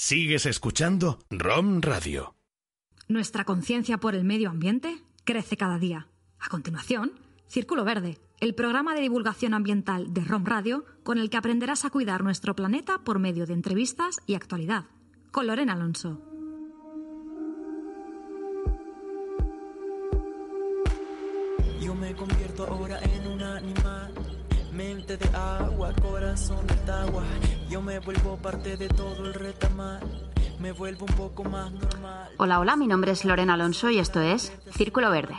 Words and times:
Sigues 0.00 0.46
escuchando 0.46 1.18
ROM 1.28 1.80
Radio. 1.82 2.36
Nuestra 3.08 3.44
conciencia 3.44 3.98
por 3.98 4.14
el 4.14 4.22
medio 4.22 4.48
ambiente 4.48 5.02
crece 5.24 5.56
cada 5.56 5.76
día. 5.80 6.06
A 6.38 6.48
continuación, 6.48 7.10
Círculo 7.48 7.84
Verde, 7.84 8.16
el 8.38 8.54
programa 8.54 8.94
de 8.94 9.00
divulgación 9.00 9.54
ambiental 9.54 10.14
de 10.14 10.20
ROM 10.20 10.44
Radio 10.44 10.84
con 11.02 11.18
el 11.18 11.30
que 11.30 11.36
aprenderás 11.36 11.84
a 11.84 11.90
cuidar 11.90 12.22
nuestro 12.22 12.54
planeta 12.54 12.98
por 12.98 13.18
medio 13.18 13.44
de 13.44 13.54
entrevistas 13.54 14.18
y 14.24 14.36
actualidad. 14.36 14.84
Con 15.32 15.48
Lorena 15.48 15.72
Alonso. 15.72 16.22
Yo 21.80 21.92
me 21.96 22.14
convierto 22.14 22.68
ahora 22.68 23.00
en 23.00 23.32
un 23.32 23.42
animal. 23.42 24.14
Mente 24.72 25.16
de 25.16 25.28
agua, 25.36 25.92
corazón 26.00 26.64
de 26.86 26.92
agua. 26.92 27.24
Yo 27.68 27.82
me 27.82 27.98
vuelvo 27.98 28.36
parte 28.38 28.78
de 28.78 28.88
todo 28.88 29.26
el 29.26 29.34
retamal. 29.34 30.00
Me 30.58 30.72
vuelvo 30.72 31.04
un 31.04 31.14
poco 31.14 31.44
más 31.44 31.70
normal. 31.70 32.30
Hola, 32.38 32.60
hola, 32.60 32.76
mi 32.76 32.86
nombre 32.86 33.12
es 33.12 33.26
Lorena 33.26 33.54
Alonso 33.54 33.90
y 33.90 33.98
esto 33.98 34.22
es 34.22 34.52
Círculo 34.74 35.10
Verde. 35.10 35.34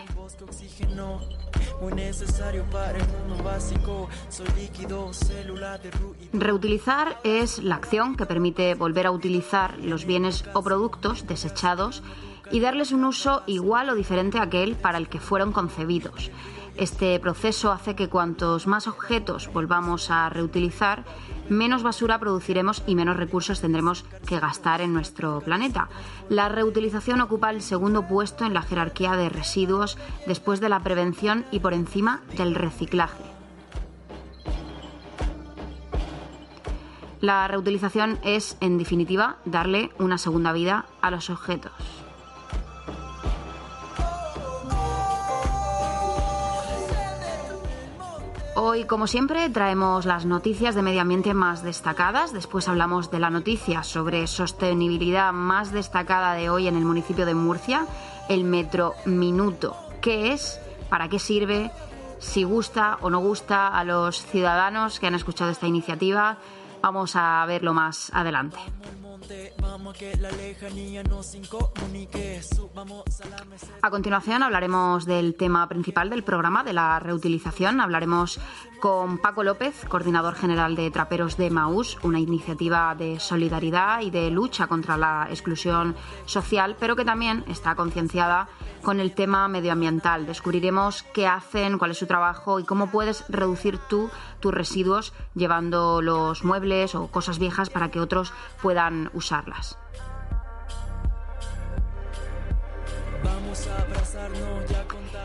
Reutilizar 6.34 7.20
es 7.24 7.64
la 7.64 7.76
acción 7.76 8.16
que 8.16 8.26
permite 8.28 8.76
volver 8.76 9.08
a 9.08 9.12
utilizar 9.12 9.80
los 9.80 10.06
bienes 10.06 10.46
o 10.54 10.62
productos 10.62 11.26
desechados 11.26 12.04
y 12.52 12.60
darles 12.60 12.92
un 12.92 13.06
uso 13.06 13.42
igual 13.48 13.90
o 13.90 13.96
diferente 13.96 14.38
a 14.38 14.44
aquel 14.44 14.76
para 14.76 15.00
el 15.00 15.10
que 15.10 15.20
fueron 15.20 15.52
concebidos. 15.52 16.30
Este 16.80 17.20
proceso 17.20 17.74
hace 17.74 17.94
que 17.94 18.08
cuantos 18.08 18.66
más 18.66 18.88
objetos 18.88 19.52
volvamos 19.52 20.10
a 20.12 20.30
reutilizar, 20.30 21.04
menos 21.50 21.84
basura 21.84 22.20
produciremos 22.20 22.84
y 22.88 22.96
menos 22.96 23.18
recursos 23.18 23.60
tendremos 23.60 24.06
que 24.26 24.40
gastar 24.40 24.80
en 24.80 24.94
nuestro 24.94 25.42
planeta. 25.42 25.90
La 26.30 26.48
reutilización 26.48 27.20
ocupa 27.20 27.50
el 27.50 27.62
segundo 27.62 28.08
puesto 28.08 28.46
en 28.46 28.54
la 28.54 28.62
jerarquía 28.62 29.18
de 29.18 29.28
residuos 29.28 29.98
después 30.26 30.62
de 30.62 30.70
la 30.70 30.80
prevención 30.80 31.44
y 31.52 31.60
por 31.60 31.74
encima 31.74 32.22
del 32.38 32.56
reciclaje. 32.56 33.26
La 37.20 37.46
reutilización 37.50 38.20
es, 38.24 38.56
en 38.62 38.78
definitiva, 38.78 39.36
darle 39.44 39.92
una 40.00 40.18
segunda 40.18 40.54
vida 40.54 40.86
a 41.02 41.12
los 41.12 41.30
objetos. 41.30 41.99
Hoy, 48.62 48.84
como 48.84 49.08
siempre, 49.08 49.50
traemos 49.50 50.06
las 50.06 50.26
noticias 50.26 50.76
de 50.76 50.82
medio 50.82 51.00
ambiente 51.00 51.34
más 51.34 51.64
destacadas. 51.64 52.34
Después 52.34 52.68
hablamos 52.68 53.10
de 53.10 53.20
la 53.20 53.30
noticia 53.30 53.84
sobre 53.84 54.28
sostenibilidad 54.28 55.32
más 55.32 55.72
destacada 55.72 56.34
de 56.34 56.50
hoy 56.50 56.68
en 56.68 56.76
el 56.76 56.84
municipio 56.84 57.26
de 57.26 57.36
Murcia, 57.36 57.86
el 58.28 58.44
Metro 58.44 58.96
Minuto. 59.06 59.78
¿Qué 60.02 60.34
es? 60.34 60.60
¿Para 60.90 61.08
qué 61.08 61.20
sirve? 61.20 61.72
Si 62.20 62.44
gusta 62.44 62.98
o 63.00 63.10
no 63.10 63.20
gusta 63.20 63.70
a 63.70 63.86
los 63.86 64.26
ciudadanos 64.26 65.00
que 65.00 65.08
han 65.08 65.16
escuchado 65.16 65.52
esta 65.52 65.66
iniciativa. 65.66 66.36
Vamos 66.82 67.16
a 67.16 67.46
verlo 67.48 67.74
más 67.74 68.12
adelante. 68.14 68.60
La 69.30 69.78
a 73.22 73.26
la. 73.30 73.60
A 73.82 73.90
continuación 73.92 74.44
hablaremos 74.44 75.06
del 75.06 75.36
tema 75.36 75.70
principal 75.70 76.10
del 76.10 76.24
programa, 76.24 76.64
de 76.64 76.74
la 76.74 77.00
reutilización. 77.00 77.80
Hablaremos 77.80 78.40
con 78.80 79.18
Paco 79.18 79.44
López, 79.44 79.86
coordinador 79.88 80.36
general 80.36 80.76
de 80.76 80.90
Traperos 80.92 81.38
de 81.38 81.50
Maús, 81.50 81.98
una 82.04 82.20
iniciativa 82.20 82.96
de 82.96 83.20
solidaridad 83.20 84.02
y 84.02 84.10
de 84.10 84.32
lucha 84.32 84.68
contra 84.68 84.98
la 84.98 85.28
exclusión 85.30 85.96
social, 86.26 86.76
pero 86.80 86.96
que 86.96 87.06
también 87.06 87.44
está 87.48 87.76
concienciada 87.76 88.48
con 88.82 89.00
el 89.00 89.14
tema 89.14 89.48
medioambiental. 89.48 90.26
Descubriremos 90.26 91.04
qué 91.14 91.28
hacen, 91.28 91.78
cuál 91.78 91.92
es 91.92 91.98
su 91.98 92.08
trabajo 92.08 92.60
y 92.60 92.64
cómo 92.64 92.90
puedes 92.90 93.26
reducir 93.30 93.78
tú 93.78 94.10
tus 94.40 94.54
residuos 94.54 95.14
llevando 95.36 96.02
los 96.02 96.44
muebles 96.44 96.96
o 96.96 97.08
cosas 97.08 97.40
viejas 97.40 97.70
para 97.70 97.92
que 97.92 98.00
otros 98.00 98.34
puedan 98.62 99.10
usarlas. 99.14 99.78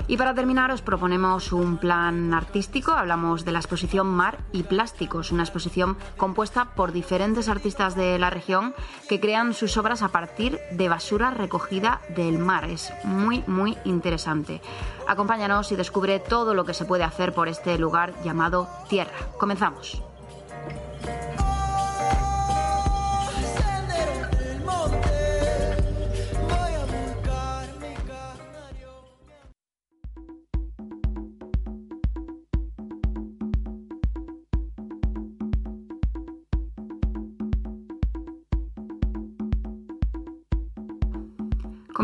Y 0.07 0.19
para 0.19 0.35
terminar 0.35 0.71
os 0.71 0.83
proponemos 0.83 1.53
un 1.53 1.79
plan 1.79 2.35
artístico. 2.35 2.93
Hablamos 2.93 3.45
de 3.45 3.53
la 3.53 3.59
exposición 3.59 4.07
Mar 4.07 4.39
y 4.53 4.63
Plásticos, 4.63 5.33
una 5.33 5.45
exposición 5.45 5.97
compuesta 6.19 6.75
por 6.75 6.93
diferentes 6.93 7.49
artistas 7.49 7.95
de 7.95 8.19
la 8.19 8.29
región 8.29 8.75
que 9.09 9.19
crean 9.19 9.55
sus 9.55 9.79
obras 9.79 10.03
a 10.03 10.09
partir 10.09 10.61
de 10.73 10.91
basura 10.91 11.31
recogida 11.31 12.03
del 12.11 12.39
mar. 12.39 12.65
Es 12.67 12.93
muy, 13.05 13.45
muy 13.47 13.79
interesante. 13.85 14.61
Acompáñanos 15.09 15.73
y 15.73 15.77
descubre 15.77 16.19
todo 16.19 16.53
lo 16.53 16.67
que 16.67 16.75
se 16.75 16.85
puede 16.85 17.05
hacer 17.05 17.33
por 17.33 17.49
este 17.49 17.79
lugar 17.79 18.13
llamado 18.23 18.69
Tierra. 18.89 19.17
Comenzamos. 19.39 20.03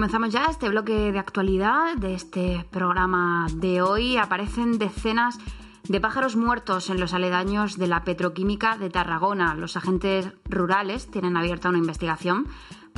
Comenzamos 0.01 0.31
ya 0.31 0.47
este 0.47 0.71
bloque 0.71 1.13
de 1.13 1.19
actualidad 1.19 1.95
de 1.95 2.15
este 2.15 2.65
programa 2.71 3.47
de 3.53 3.83
hoy. 3.83 4.17
Aparecen 4.17 4.79
decenas 4.79 5.37
de 5.87 6.01
pájaros 6.01 6.37
muertos 6.37 6.89
en 6.89 6.99
los 6.99 7.13
aledaños 7.13 7.77
de 7.77 7.87
la 7.87 8.03
petroquímica 8.03 8.79
de 8.79 8.89
Tarragona. 8.89 9.55
Los 9.55 9.77
agentes 9.77 10.33
rurales 10.47 11.11
tienen 11.11 11.37
abierta 11.37 11.69
una 11.69 11.77
investigación 11.77 12.49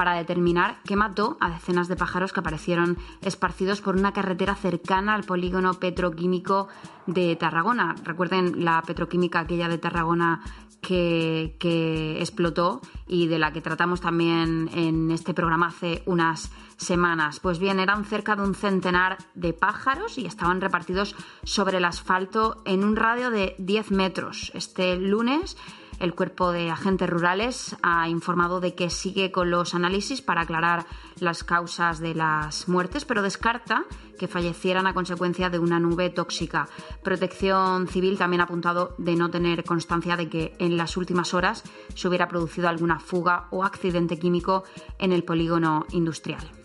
para 0.03 0.19
determinar 0.19 0.81
qué 0.85 0.97
mató 0.97 1.37
a 1.39 1.49
decenas 1.49 1.87
de 1.87 1.95
pájaros 1.95 2.33
que 2.33 2.41
aparecieron 2.41 2.99
esparcidos 3.21 3.81
por 3.81 3.95
una 3.95 4.13
carretera 4.13 4.57
cercana 4.57 5.15
al 5.15 5.23
polígono 5.23 5.75
petroquímico 5.75 6.67
de 7.07 7.37
Tarragona. 7.37 7.95
Recuerden 8.03 8.65
la 8.65 8.83
petroquímica 8.83 9.39
aquella 9.39 9.69
de 9.69 9.79
Tarragona 9.79 10.43
que, 10.81 11.55
que 11.61 12.19
explotó 12.19 12.81
y 13.07 13.29
de 13.29 13.39
la 13.39 13.53
que 13.53 13.61
tratamos 13.61 14.01
también 14.01 14.69
en 14.75 15.13
este 15.13 15.35
programa 15.35 15.69
hace 15.69 16.03
unas 16.07 16.51
semanas. 16.77 17.39
Pues 17.39 17.61
bien, 17.61 17.79
eran 17.79 18.05
cerca 18.05 18.35
de 18.35 18.43
un 18.43 18.57
centenar 18.57 19.19
de 19.37 19.53
pájaros 19.53 20.19
y 20.19 20.27
estaban 20.27 20.61
repartidos 20.61 21.15
sobre 21.45 21.77
el 21.77 21.85
asfalto 21.85 22.61
en 22.65 22.83
un 22.83 22.97
radio 22.97 23.31
de 23.31 23.55
10 23.61 23.93
metros. 23.93 24.51
Este 24.53 24.97
lunes 24.97 25.57
el 26.03 26.15
cuerpo 26.17 26.51
de 26.51 26.69
agentes 26.69 27.09
rurales 27.09 27.77
ha 27.81 28.09
informado 28.09 28.61
de 28.61 28.75
que 28.75 28.91
sigue 28.91 29.31
con 29.31 29.53
los 29.53 29.73
análisis 29.73 30.21
para 30.21 30.43
aclarar 30.43 30.85
las 31.21 31.45
causas 31.45 32.01
de 32.01 32.15
las 32.15 32.69
muertes, 32.69 33.05
pero 33.05 33.23
descarta 33.23 33.85
que 34.19 34.27
fallecieran 34.27 34.89
a 34.89 34.95
consecuencia 34.95 35.49
de 35.49 35.61
una 35.61 35.79
nube 35.79 36.11
tóxica. 36.11 36.69
Protección 37.05 37.87
Civil 37.87 38.19
también 38.19 38.41
ha 38.41 38.45
apuntado 38.45 38.97
de 38.99 39.15
no 39.15 39.31
tener 39.31 39.63
constancia 39.63 40.17
de 40.17 40.29
que 40.29 40.57
en 40.59 40.77
las 40.77 40.97
últimas 40.97 41.35
horas 41.35 41.63
se 41.95 42.09
hubiera 42.09 42.27
producido 42.27 42.69
alguna 42.69 42.99
fuga 42.99 43.47
o 43.53 43.63
accidente 43.63 44.19
químico 44.19 44.65
en 44.99 45.13
el 45.13 45.23
polígono 45.23 45.87
industrial. 45.93 46.62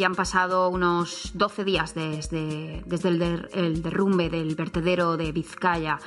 Ya 0.00 0.06
han 0.06 0.14
pasado 0.14 0.68
unos 0.68 1.30
12 1.34 1.64
días 1.64 1.94
desde, 1.94 2.82
desde 2.86 3.08
el, 3.10 3.18
der- 3.18 3.48
el 3.52 3.82
derrumbe 3.82 4.28
del 4.30 4.54
vertedero 4.56 5.16
de 5.16 5.30
Vizcaya. 5.32 5.98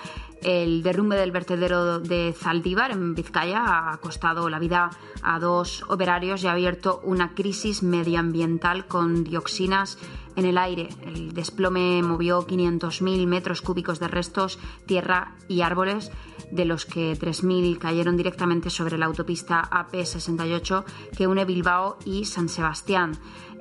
El 0.41 0.83
derrumbe 0.83 1.15
del 1.15 1.31
vertedero 1.31 1.99
de 1.99 2.35
Zaldívar, 2.37 2.91
en 2.91 3.15
Vizcaya, 3.15 3.91
ha 3.91 3.97
costado 3.99 4.49
la 4.49 4.59
vida 4.59 4.89
a 5.21 5.39
dos 5.39 5.83
operarios 5.87 6.43
y 6.43 6.47
ha 6.47 6.51
abierto 6.51 6.99
una 7.05 7.33
crisis 7.33 7.81
medioambiental 7.81 8.85
con 8.87 9.23
dioxinas 9.23 9.97
en 10.35 10.45
el 10.45 10.57
aire. 10.57 10.89
El 11.05 11.31
desplome 11.33 12.01
movió 12.03 12.45
500.000 12.45 13.25
metros 13.27 13.61
cúbicos 13.61 13.99
de 14.01 14.09
restos, 14.09 14.59
tierra 14.85 15.35
y 15.47 15.61
árboles, 15.61 16.11
de 16.51 16.65
los 16.65 16.85
que 16.85 17.13
3.000 17.17 17.77
cayeron 17.77 18.17
directamente 18.17 18.69
sobre 18.69 18.97
la 18.97 19.05
autopista 19.05 19.61
AP68 19.71 20.83
que 21.17 21.25
une 21.27 21.45
Bilbao 21.45 21.97
y 22.05 22.25
San 22.25 22.49
Sebastián. 22.49 23.13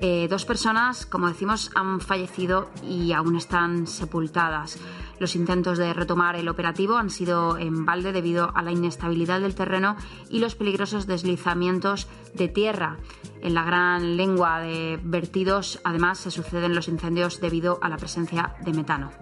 Eh, 0.04 0.26
dos 0.28 0.44
personas, 0.44 1.06
como 1.06 1.28
decimos, 1.28 1.70
han 1.76 2.00
fallecido 2.00 2.69
y 2.82 3.12
aún 3.12 3.37
están 3.37 3.87
sepultadas. 3.87 4.76
Los 5.20 5.37
intentos 5.37 5.78
de 5.78 5.94
retomar 5.94 6.34
el 6.34 6.49
operativo 6.49 6.96
han 6.96 7.08
sido 7.08 7.56
en 7.56 7.87
balde 7.87 8.10
debido 8.10 8.50
a 8.56 8.62
la 8.62 8.72
inestabilidad 8.72 9.40
del 9.40 9.54
terreno 9.54 9.94
y 10.28 10.40
los 10.40 10.56
peligrosos 10.56 11.06
deslizamientos 11.06 12.08
de 12.34 12.49
tierra. 12.49 12.96
En 13.43 13.54
la 13.54 13.62
gran 13.62 14.16
lengua 14.16 14.58
de 14.58 14.99
vertidos, 15.04 15.78
además, 15.84 16.19
se 16.19 16.32
suceden 16.32 16.75
los 16.75 16.88
incendios 16.88 17.40
debido 17.40 17.78
a 17.81 17.88
la 17.88 17.96
presencia 17.96 18.56
de 18.64 18.72
metano. 18.72 19.12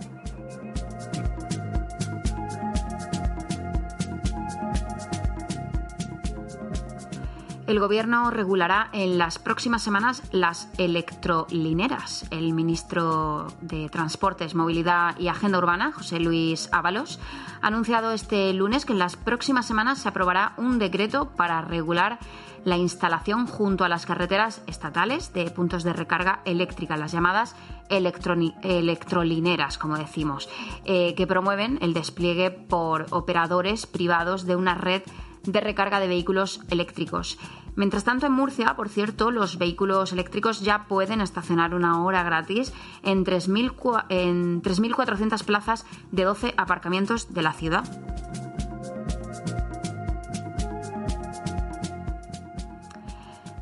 El 7.70 7.78
Gobierno 7.78 8.30
regulará 8.32 8.88
en 8.92 9.16
las 9.16 9.38
próximas 9.38 9.80
semanas 9.80 10.24
las 10.32 10.68
electrolineras. 10.76 12.26
El 12.32 12.52
ministro 12.52 13.46
de 13.60 13.88
Transportes, 13.88 14.56
Movilidad 14.56 15.16
y 15.20 15.28
Agenda 15.28 15.58
Urbana, 15.58 15.92
José 15.92 16.18
Luis 16.18 16.68
Ábalos, 16.72 17.20
ha 17.62 17.68
anunciado 17.68 18.10
este 18.10 18.52
lunes 18.54 18.84
que 18.84 18.92
en 18.92 18.98
las 18.98 19.14
próximas 19.14 19.66
semanas 19.66 20.00
se 20.00 20.08
aprobará 20.08 20.54
un 20.56 20.80
decreto 20.80 21.30
para 21.36 21.60
regular 21.62 22.18
la 22.64 22.76
instalación 22.76 23.46
junto 23.46 23.84
a 23.84 23.88
las 23.88 24.04
carreteras 24.04 24.62
estatales 24.66 25.32
de 25.32 25.48
puntos 25.52 25.84
de 25.84 25.92
recarga 25.92 26.40
eléctrica, 26.46 26.96
las 26.96 27.12
llamadas 27.12 27.54
electrolineras, 27.88 29.78
como 29.78 29.96
decimos, 29.96 30.48
eh, 30.84 31.14
que 31.14 31.28
promueven 31.28 31.78
el 31.82 31.94
despliegue 31.94 32.50
por 32.50 33.06
operadores 33.10 33.86
privados 33.86 34.44
de 34.44 34.56
una 34.56 34.74
red 34.74 35.02
de 35.44 35.60
recarga 35.60 36.00
de 36.00 36.08
vehículos 36.08 36.60
eléctricos. 36.70 37.38
Mientras 37.76 38.04
tanto, 38.04 38.26
en 38.26 38.32
Murcia, 38.32 38.74
por 38.76 38.88
cierto, 38.88 39.30
los 39.30 39.58
vehículos 39.58 40.12
eléctricos 40.12 40.60
ya 40.60 40.86
pueden 40.88 41.20
estacionar 41.20 41.74
una 41.74 42.02
hora 42.02 42.22
gratis 42.22 42.72
en 43.02 43.24
3.400 43.24 45.44
plazas 45.44 45.84
de 46.10 46.24
12 46.24 46.54
aparcamientos 46.56 47.32
de 47.32 47.42
la 47.42 47.52
ciudad. 47.52 47.84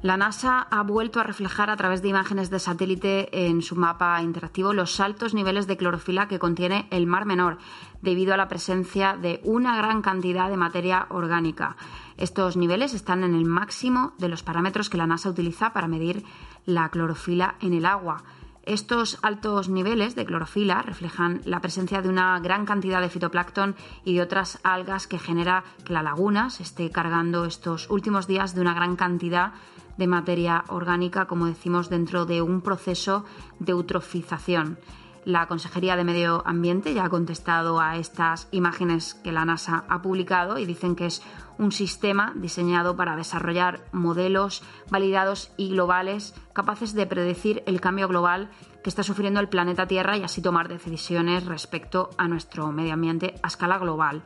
La 0.01 0.17
NASA 0.17 0.69
ha 0.71 0.85
vuelto 0.85 1.19
a 1.19 1.25
reflejar 1.25 1.71
a 1.71 1.77
través 1.77 2.03
de 2.03 2.09
imágenes 2.09 2.51
de 2.51 2.61
satélite 2.61 3.49
en 3.49 3.63
su 3.63 3.75
mapa 3.75 4.23
interactivo 4.23 4.73
los 4.73 5.01
altos 5.01 5.35
niveles 5.35 5.67
de 5.67 5.77
clorofila 5.77 6.29
que 6.29 6.39
contiene 6.39 6.87
el 6.93 7.09
Mar 7.09 7.27
Menor, 7.27 7.59
debido 8.01 8.33
a 8.33 8.37
la 8.37 8.47
presencia 8.47 9.17
de 9.17 9.41
una 9.43 9.77
gran 9.77 10.01
cantidad 10.01 10.51
de 10.51 10.57
materia 10.57 11.07
orgánica. 11.11 11.77
Estos 12.19 12.57
niveles 12.57 12.95
están 12.95 13.23
en 13.23 13.35
el 13.35 13.45
máximo 13.45 14.13
de 14.19 14.29
los 14.29 14.43
parámetros 14.43 14.91
que 14.91 14.97
la 14.99 15.07
NASA 15.07 15.31
utiliza 15.31 15.73
para 15.73 15.87
medir 15.87 16.25
la 16.67 16.89
clorofila 16.89 17.55
en 17.61 17.75
el 17.75 17.87
agua. 17.87 18.25
Estos 18.65 19.19
altos 19.23 19.69
niveles 19.69 20.17
de 20.17 20.27
clorofila 20.27 20.83
reflejan 20.83 21.41
la 21.45 21.61
presencia 21.61 22.03
de 22.03 22.09
una 22.09 22.39
gran 22.41 22.67
cantidad 22.67 23.01
de 23.01 23.09
fitoplancton 23.09 23.77
y 24.05 24.17
de 24.17 24.23
otras 24.23 24.59
algas 24.65 25.07
que 25.07 25.21
genera 25.21 25.63
que 25.85 25.93
la 25.93 26.03
laguna 26.03 26.51
se 26.51 26.65
esté 26.65 26.91
cargando 26.91 27.45
estos 27.45 27.89
últimos 27.89 28.27
días 28.27 28.53
de 28.53 28.63
una 28.63 28.75
gran 28.75 28.97
cantidad 28.97 29.53
de 29.97 30.07
materia 30.09 30.65
orgánica, 30.69 31.27
como 31.27 31.47
decimos, 31.47 31.89
dentro 31.89 32.27
de 32.27 32.43
un 32.43 32.63
proceso 32.63 33.25
de 33.61 33.73
eutrofización. 33.73 34.79
La 35.29 35.47
Consejería 35.47 35.95
de 35.95 36.05
Medio 36.05 36.43
Ambiente 36.47 36.95
ya 36.95 37.05
ha 37.05 37.11
contestado 37.11 37.81
a 37.81 37.99
estas 37.99 38.49
imágenes 38.51 39.13
que 39.13 39.31
la 39.31 39.45
NASA 39.45 39.85
ha 39.87 40.01
publicado 40.01 40.57
y 40.57 40.65
dicen 40.65 40.97
que 40.97 41.05
es 41.05 41.23
un 41.59 41.71
sistema 41.71 42.33
diseñado 42.35 42.97
para 42.97 43.15
desarrollar 43.15 43.85
modelos 43.93 44.63
validados 44.89 45.53
y 45.59 45.69
globales 45.69 46.35
capaces 46.55 46.95
de 46.95 47.07
predecir 47.07 47.63
el 47.67 47.79
cambio 47.79 48.09
global 48.09 48.49
que 48.83 48.89
está 48.89 49.03
sufriendo 49.03 49.39
el 49.41 49.51
planeta 49.51 49.87
Tierra 49.87 50.17
y 50.17 50.23
así 50.23 50.41
tomar 50.41 50.67
decisiones 50.67 51.45
respecto 51.45 52.09
a 52.17 52.27
nuestro 52.27 52.73
medio 52.73 52.95
ambiente 52.95 53.35
a 53.43 53.49
escala 53.49 53.77
global. 53.77 54.23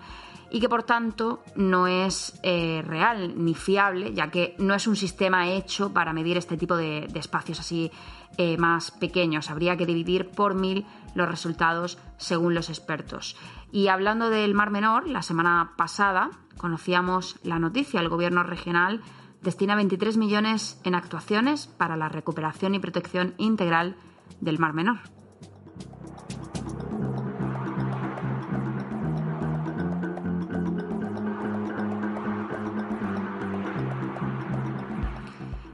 Y 0.51 0.61
que 0.61 0.69
por 0.69 0.83
tanto 0.83 1.43
no 1.57 1.87
es 1.87 2.39
eh, 2.43 2.83
real 2.87 3.43
ni 3.43 3.55
fiable, 3.55 4.13
ya 4.13 4.31
que 4.31 4.55
no 4.59 4.75
es 4.75 4.87
un 4.87 4.97
sistema 4.97 5.49
hecho 5.49 5.93
para 5.95 6.13
medir 6.13 6.37
este 6.37 6.59
tipo 6.59 6.77
de, 6.77 7.09
espacios 7.15 7.59
así 7.59 7.91
eh, 8.39 8.57
más 8.57 8.91
pequeños. 8.91 9.51
Habría 9.51 9.77
que 9.77 9.87
dividir 9.87 10.31
por 10.31 10.55
mil 10.55 10.87
los 11.15 11.29
resultados 11.29 11.99
según 12.17 12.55
los 12.55 12.69
expertos. 12.69 13.37
Y 13.71 13.89
hablando 13.89 14.31
del 14.31 14.55
Mar 14.55 14.71
Menor, 14.71 15.09
la 15.09 15.23
semana 15.23 15.73
pasada 15.77 16.31
conocíamos 16.57 17.37
la 17.43 17.59
noticia. 17.59 18.01
El 18.01 18.09
gobierno 18.09 18.43
regional 18.43 19.01
destina 19.43 19.77
23 19.77 20.17
millones 20.17 20.81
en 20.85 20.95
actuaciones 20.95 21.67
para 21.67 21.97
la 21.97 22.09
recuperación 22.09 22.75
y 22.75 22.79
protección 22.79 23.35
integral 23.39 23.97
del 24.41 24.59
Mar 24.59 24.73
Menor. 24.73 24.99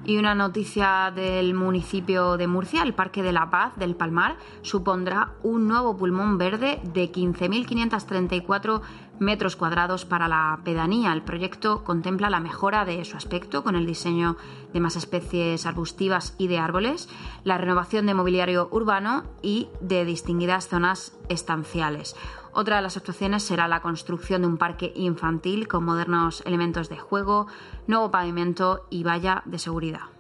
Y 0.08 0.16
una 0.16 0.34
noticia 0.34 1.12
del 1.14 1.52
municipio 1.52 2.38
de 2.38 2.46
Murcia, 2.46 2.82
el 2.82 2.94
Parque 2.94 3.22
de 3.22 3.30
la 3.30 3.50
Paz 3.50 3.76
del 3.76 3.94
Palmar 3.94 4.38
supondrá 4.62 5.34
un 5.42 5.68
nuevo 5.68 5.98
pulmón 5.98 6.38
verde 6.38 6.80
de 6.94 7.12
15.534 7.12 8.80
metros 9.18 9.56
cuadrados 9.56 10.04
para 10.04 10.28
la 10.28 10.60
pedanía. 10.64 11.12
El 11.12 11.22
proyecto 11.22 11.84
contempla 11.84 12.30
la 12.30 12.40
mejora 12.40 12.84
de 12.84 13.04
su 13.04 13.16
aspecto 13.16 13.62
con 13.62 13.76
el 13.76 13.86
diseño 13.86 14.36
de 14.72 14.80
más 14.80 14.96
especies 14.96 15.66
arbustivas 15.66 16.34
y 16.38 16.48
de 16.48 16.58
árboles, 16.58 17.08
la 17.44 17.58
renovación 17.58 18.06
de 18.06 18.14
mobiliario 18.14 18.68
urbano 18.70 19.24
y 19.42 19.68
de 19.80 20.04
distinguidas 20.04 20.68
zonas 20.68 21.16
estanciales. 21.28 22.16
Otra 22.52 22.76
de 22.76 22.82
las 22.82 22.96
actuaciones 22.96 23.42
será 23.42 23.68
la 23.68 23.82
construcción 23.82 24.42
de 24.42 24.48
un 24.48 24.58
parque 24.58 24.92
infantil 24.96 25.68
con 25.68 25.84
modernos 25.84 26.42
elementos 26.44 26.88
de 26.88 26.98
juego, 26.98 27.46
nuevo 27.86 28.10
pavimento 28.10 28.86
y 28.90 29.04
valla 29.04 29.42
de 29.44 29.58
seguridad. 29.58 30.17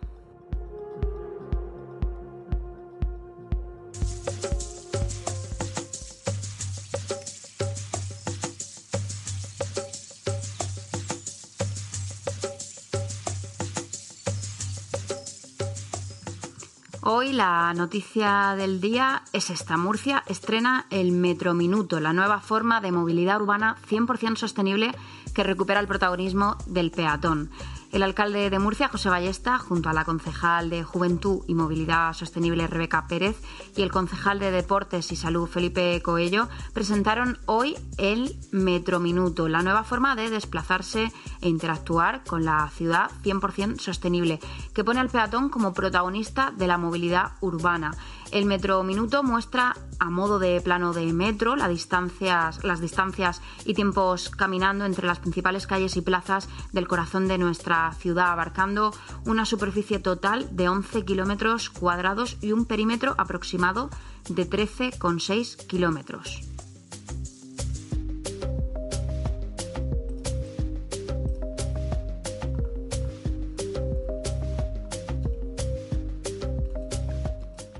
Hoy 17.28 17.34
la 17.34 17.74
noticia 17.74 18.54
del 18.56 18.80
día 18.80 19.22
es 19.34 19.50
esta. 19.50 19.76
Murcia 19.76 20.24
estrena 20.28 20.86
el 20.88 21.12
Metrominuto, 21.12 22.00
la 22.00 22.14
nueva 22.14 22.40
forma 22.40 22.80
de 22.80 22.90
movilidad 22.90 23.42
urbana 23.42 23.76
100% 23.86 24.36
sostenible 24.36 24.92
que 25.34 25.44
recupera 25.44 25.78
el 25.80 25.86
protagonismo 25.86 26.56
del 26.64 26.90
peatón. 26.90 27.50
El 27.90 28.02
alcalde 28.02 28.50
de 28.50 28.58
Murcia, 28.58 28.88
José 28.88 29.08
Ballesta, 29.08 29.58
junto 29.58 29.88
a 29.88 29.94
la 29.94 30.04
concejal 30.04 30.68
de 30.68 30.84
Juventud 30.84 31.42
y 31.46 31.54
Movilidad 31.54 32.12
Sostenible, 32.12 32.66
Rebeca 32.66 33.06
Pérez, 33.06 33.40
y 33.76 33.82
el 33.82 33.90
concejal 33.90 34.38
de 34.38 34.50
Deportes 34.50 35.10
y 35.10 35.16
Salud, 35.16 35.48
Felipe 35.48 36.02
Coello, 36.02 36.48
presentaron 36.74 37.38
hoy 37.46 37.76
el 37.96 38.36
Metrominuto, 38.52 39.48
la 39.48 39.62
nueva 39.62 39.84
forma 39.84 40.16
de 40.16 40.28
desplazarse 40.28 41.10
e 41.40 41.48
interactuar 41.48 42.24
con 42.24 42.44
la 42.44 42.68
ciudad 42.68 43.10
100% 43.24 43.78
sostenible, 43.78 44.38
que 44.74 44.84
pone 44.84 45.00
al 45.00 45.08
peatón 45.08 45.48
como 45.48 45.72
protagonista 45.72 46.52
de 46.54 46.66
la 46.66 46.76
movilidad 46.76 47.32
urbana. 47.40 47.92
El 48.30 48.44
metro 48.44 48.82
minuto 48.82 49.22
muestra 49.22 49.74
a 49.98 50.10
modo 50.10 50.38
de 50.38 50.60
plano 50.60 50.92
de 50.92 51.12
metro 51.12 51.56
las 51.56 51.70
distancias, 51.70 52.62
las 52.62 52.80
distancias 52.80 53.40
y 53.64 53.74
tiempos 53.74 54.28
caminando 54.28 54.84
entre 54.84 55.06
las 55.06 55.18
principales 55.18 55.66
calles 55.66 55.96
y 55.96 56.02
plazas 56.02 56.48
del 56.72 56.86
corazón 56.86 57.26
de 57.26 57.38
nuestra 57.38 57.90
ciudad, 57.94 58.30
abarcando 58.32 58.92
una 59.24 59.46
superficie 59.46 59.98
total 59.98 60.54
de 60.54 60.68
11 60.68 61.04
kilómetros 61.04 61.70
cuadrados 61.70 62.36
y 62.42 62.52
un 62.52 62.66
perímetro 62.66 63.14
aproximado 63.16 63.88
de 64.28 64.48
13,6 64.48 65.66
kilómetros. 65.66 66.57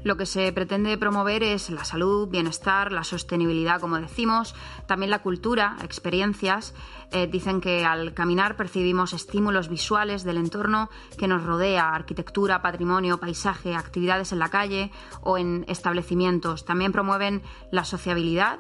Lo 0.05 0.17
que 0.17 0.27
se 0.27 0.53
pretende 0.53 0.97
promover 0.97 1.43
es 1.43 1.71
la 1.71 1.85
salud, 1.85 2.29
bienestar, 2.29 2.93
la 2.93 3.05
sostenibilidad, 3.05 3.81
como 3.81 3.99
decimos, 3.99 4.55
también 4.87 5.11
la 5.11 5.23
cultura, 5.23 5.77
experiencias. 5.83 6.75
Eh, 7.11 7.27
dicen 7.27 7.61
que 7.61 7.85
al 7.85 8.15
caminar 8.15 8.57
percibimos 8.57 9.13
estímulos 9.13 9.69
visuales 9.69 10.25
del 10.25 10.37
entorno 10.37 10.91
que 11.17 11.29
nos 11.29 11.45
rodea, 11.45 11.95
arquitectura, 11.95 12.63
patrimonio, 12.63 13.19
paisaje, 13.19 13.75
actividades 13.75 14.33
en 14.33 14.39
la 14.39 14.51
calle 14.51 14.91
o 15.23 15.39
en 15.39 15.65
establecimientos. 15.69 16.65
También 16.65 16.93
promueven 16.93 17.43
la 17.73 17.85
sociabilidad 17.85 18.59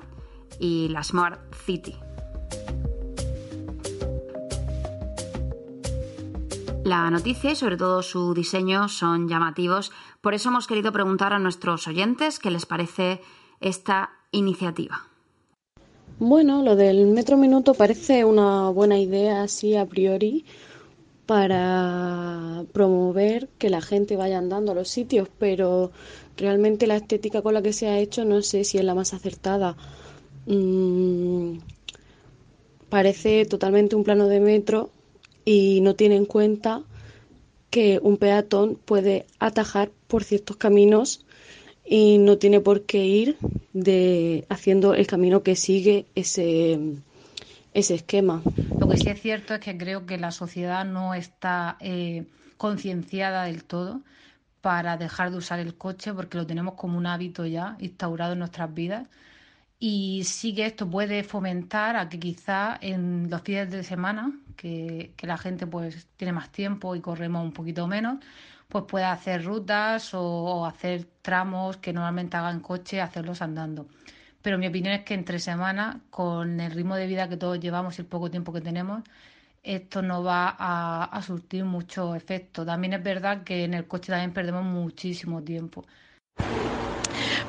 y 0.58 0.88
la 0.88 1.04
Smart 1.04 1.40
City. 1.54 1.96
La 6.88 7.10
noticia 7.10 7.50
y 7.50 7.54
sobre 7.54 7.76
todo 7.76 8.02
su 8.02 8.32
diseño 8.32 8.88
son 8.88 9.28
llamativos, 9.28 9.92
por 10.22 10.32
eso 10.32 10.48
hemos 10.48 10.66
querido 10.66 10.90
preguntar 10.90 11.34
a 11.34 11.38
nuestros 11.38 11.86
oyentes 11.86 12.38
qué 12.38 12.50
les 12.50 12.64
parece 12.64 13.20
esta 13.60 14.08
iniciativa. 14.32 15.06
Bueno, 16.18 16.62
lo 16.62 16.76
del 16.76 17.04
metro 17.08 17.36
minuto 17.36 17.74
parece 17.74 18.24
una 18.24 18.70
buena 18.70 18.98
idea 18.98 19.42
así 19.42 19.76
a 19.76 19.84
priori 19.84 20.46
para 21.26 22.64
promover 22.72 23.50
que 23.58 23.68
la 23.68 23.82
gente 23.82 24.16
vaya 24.16 24.38
andando 24.38 24.72
a 24.72 24.74
los 24.74 24.88
sitios, 24.88 25.28
pero 25.38 25.92
realmente 26.38 26.86
la 26.86 26.96
estética 26.96 27.42
con 27.42 27.52
la 27.52 27.60
que 27.60 27.74
se 27.74 27.88
ha 27.88 27.98
hecho 27.98 28.24
no 28.24 28.40
sé 28.40 28.64
si 28.64 28.78
es 28.78 28.84
la 28.84 28.94
más 28.94 29.12
acertada. 29.12 29.76
Mm, 30.46 31.58
parece 32.88 33.44
totalmente 33.44 33.94
un 33.94 34.04
plano 34.04 34.26
de 34.26 34.40
metro 34.40 34.90
y 35.48 35.80
no 35.80 35.94
tiene 35.94 36.16
en 36.16 36.26
cuenta 36.26 36.82
que 37.70 37.98
un 38.02 38.18
peatón 38.18 38.76
puede 38.84 39.24
atajar 39.38 39.90
por 40.06 40.22
ciertos 40.22 40.58
caminos 40.58 41.24
y 41.86 42.18
no 42.18 42.36
tiene 42.36 42.60
por 42.60 42.82
qué 42.82 43.06
ir 43.06 43.38
de 43.72 44.44
haciendo 44.50 44.92
el 44.92 45.06
camino 45.06 45.42
que 45.42 45.56
sigue 45.56 46.04
ese 46.14 46.78
ese 47.72 47.94
esquema. 47.94 48.42
Lo 48.78 48.90
que 48.90 48.98
sí 48.98 49.08
es 49.08 49.22
cierto 49.22 49.54
es 49.54 49.60
que 49.60 49.78
creo 49.78 50.04
que 50.04 50.18
la 50.18 50.32
sociedad 50.32 50.84
no 50.84 51.14
está 51.14 51.78
eh, 51.80 52.24
concienciada 52.58 53.44
del 53.44 53.64
todo 53.64 54.02
para 54.60 54.98
dejar 54.98 55.30
de 55.30 55.38
usar 55.38 55.60
el 55.60 55.76
coche 55.76 56.12
porque 56.12 56.36
lo 56.36 56.46
tenemos 56.46 56.74
como 56.74 56.98
un 56.98 57.06
hábito 57.06 57.46
ya 57.46 57.74
instaurado 57.80 58.34
en 58.34 58.40
nuestras 58.40 58.74
vidas 58.74 59.08
y 59.80 60.24
sí 60.24 60.54
que 60.54 60.66
esto 60.66 60.90
puede 60.90 61.22
fomentar 61.24 61.96
a 61.96 62.10
que 62.10 62.18
quizá 62.18 62.76
en 62.82 63.30
los 63.30 63.40
fines 63.42 63.70
de 63.70 63.82
semana, 63.82 64.32
que, 64.58 65.14
la 65.22 65.38
gente 65.38 65.66
pues 65.66 66.08
tiene 66.16 66.32
más 66.32 66.50
tiempo 66.50 66.96
y 66.96 67.00
corremos 67.00 67.44
un 67.44 67.52
poquito 67.52 67.86
menos, 67.86 68.18
pues 68.68 68.84
pueda 68.84 69.12
hacer 69.12 69.44
rutas 69.44 70.12
o, 70.14 70.66
hacer 70.66 71.06
tramos 71.22 71.78
que 71.78 71.92
normalmente 71.92 72.36
hagan 72.36 72.60
coche, 72.60 73.00
hacerlos 73.00 73.42
andando. 73.42 73.88
Pero 74.42 74.58
mi 74.58 74.66
opinión 74.68 74.94
es 74.94 75.04
que 75.04 75.14
entre 75.14 75.38
semanas, 75.40 75.98
con 76.10 76.60
el 76.60 76.72
ritmo 76.72 76.96
de 76.96 77.06
vida 77.06 77.28
que 77.28 77.36
todos 77.36 77.60
llevamos 77.60 77.98
y 77.98 78.02
el 78.02 78.08
poco 78.08 78.30
tiempo 78.30 78.52
que 78.52 78.60
tenemos, 78.60 79.02
esto 79.62 80.02
no 80.02 80.22
va 80.24 80.56
a, 80.58 81.04
a 81.04 81.22
surtir 81.22 81.64
mucho 81.64 82.14
efecto. 82.14 82.64
También 82.66 82.94
es 82.94 83.02
verdad 83.02 83.44
que 83.44 83.64
en 83.64 83.74
el 83.74 83.86
coche 83.88 84.12
también 84.12 84.32
perdemos 84.32 84.64
muchísimo 84.64 85.42
tiempo. 85.42 85.84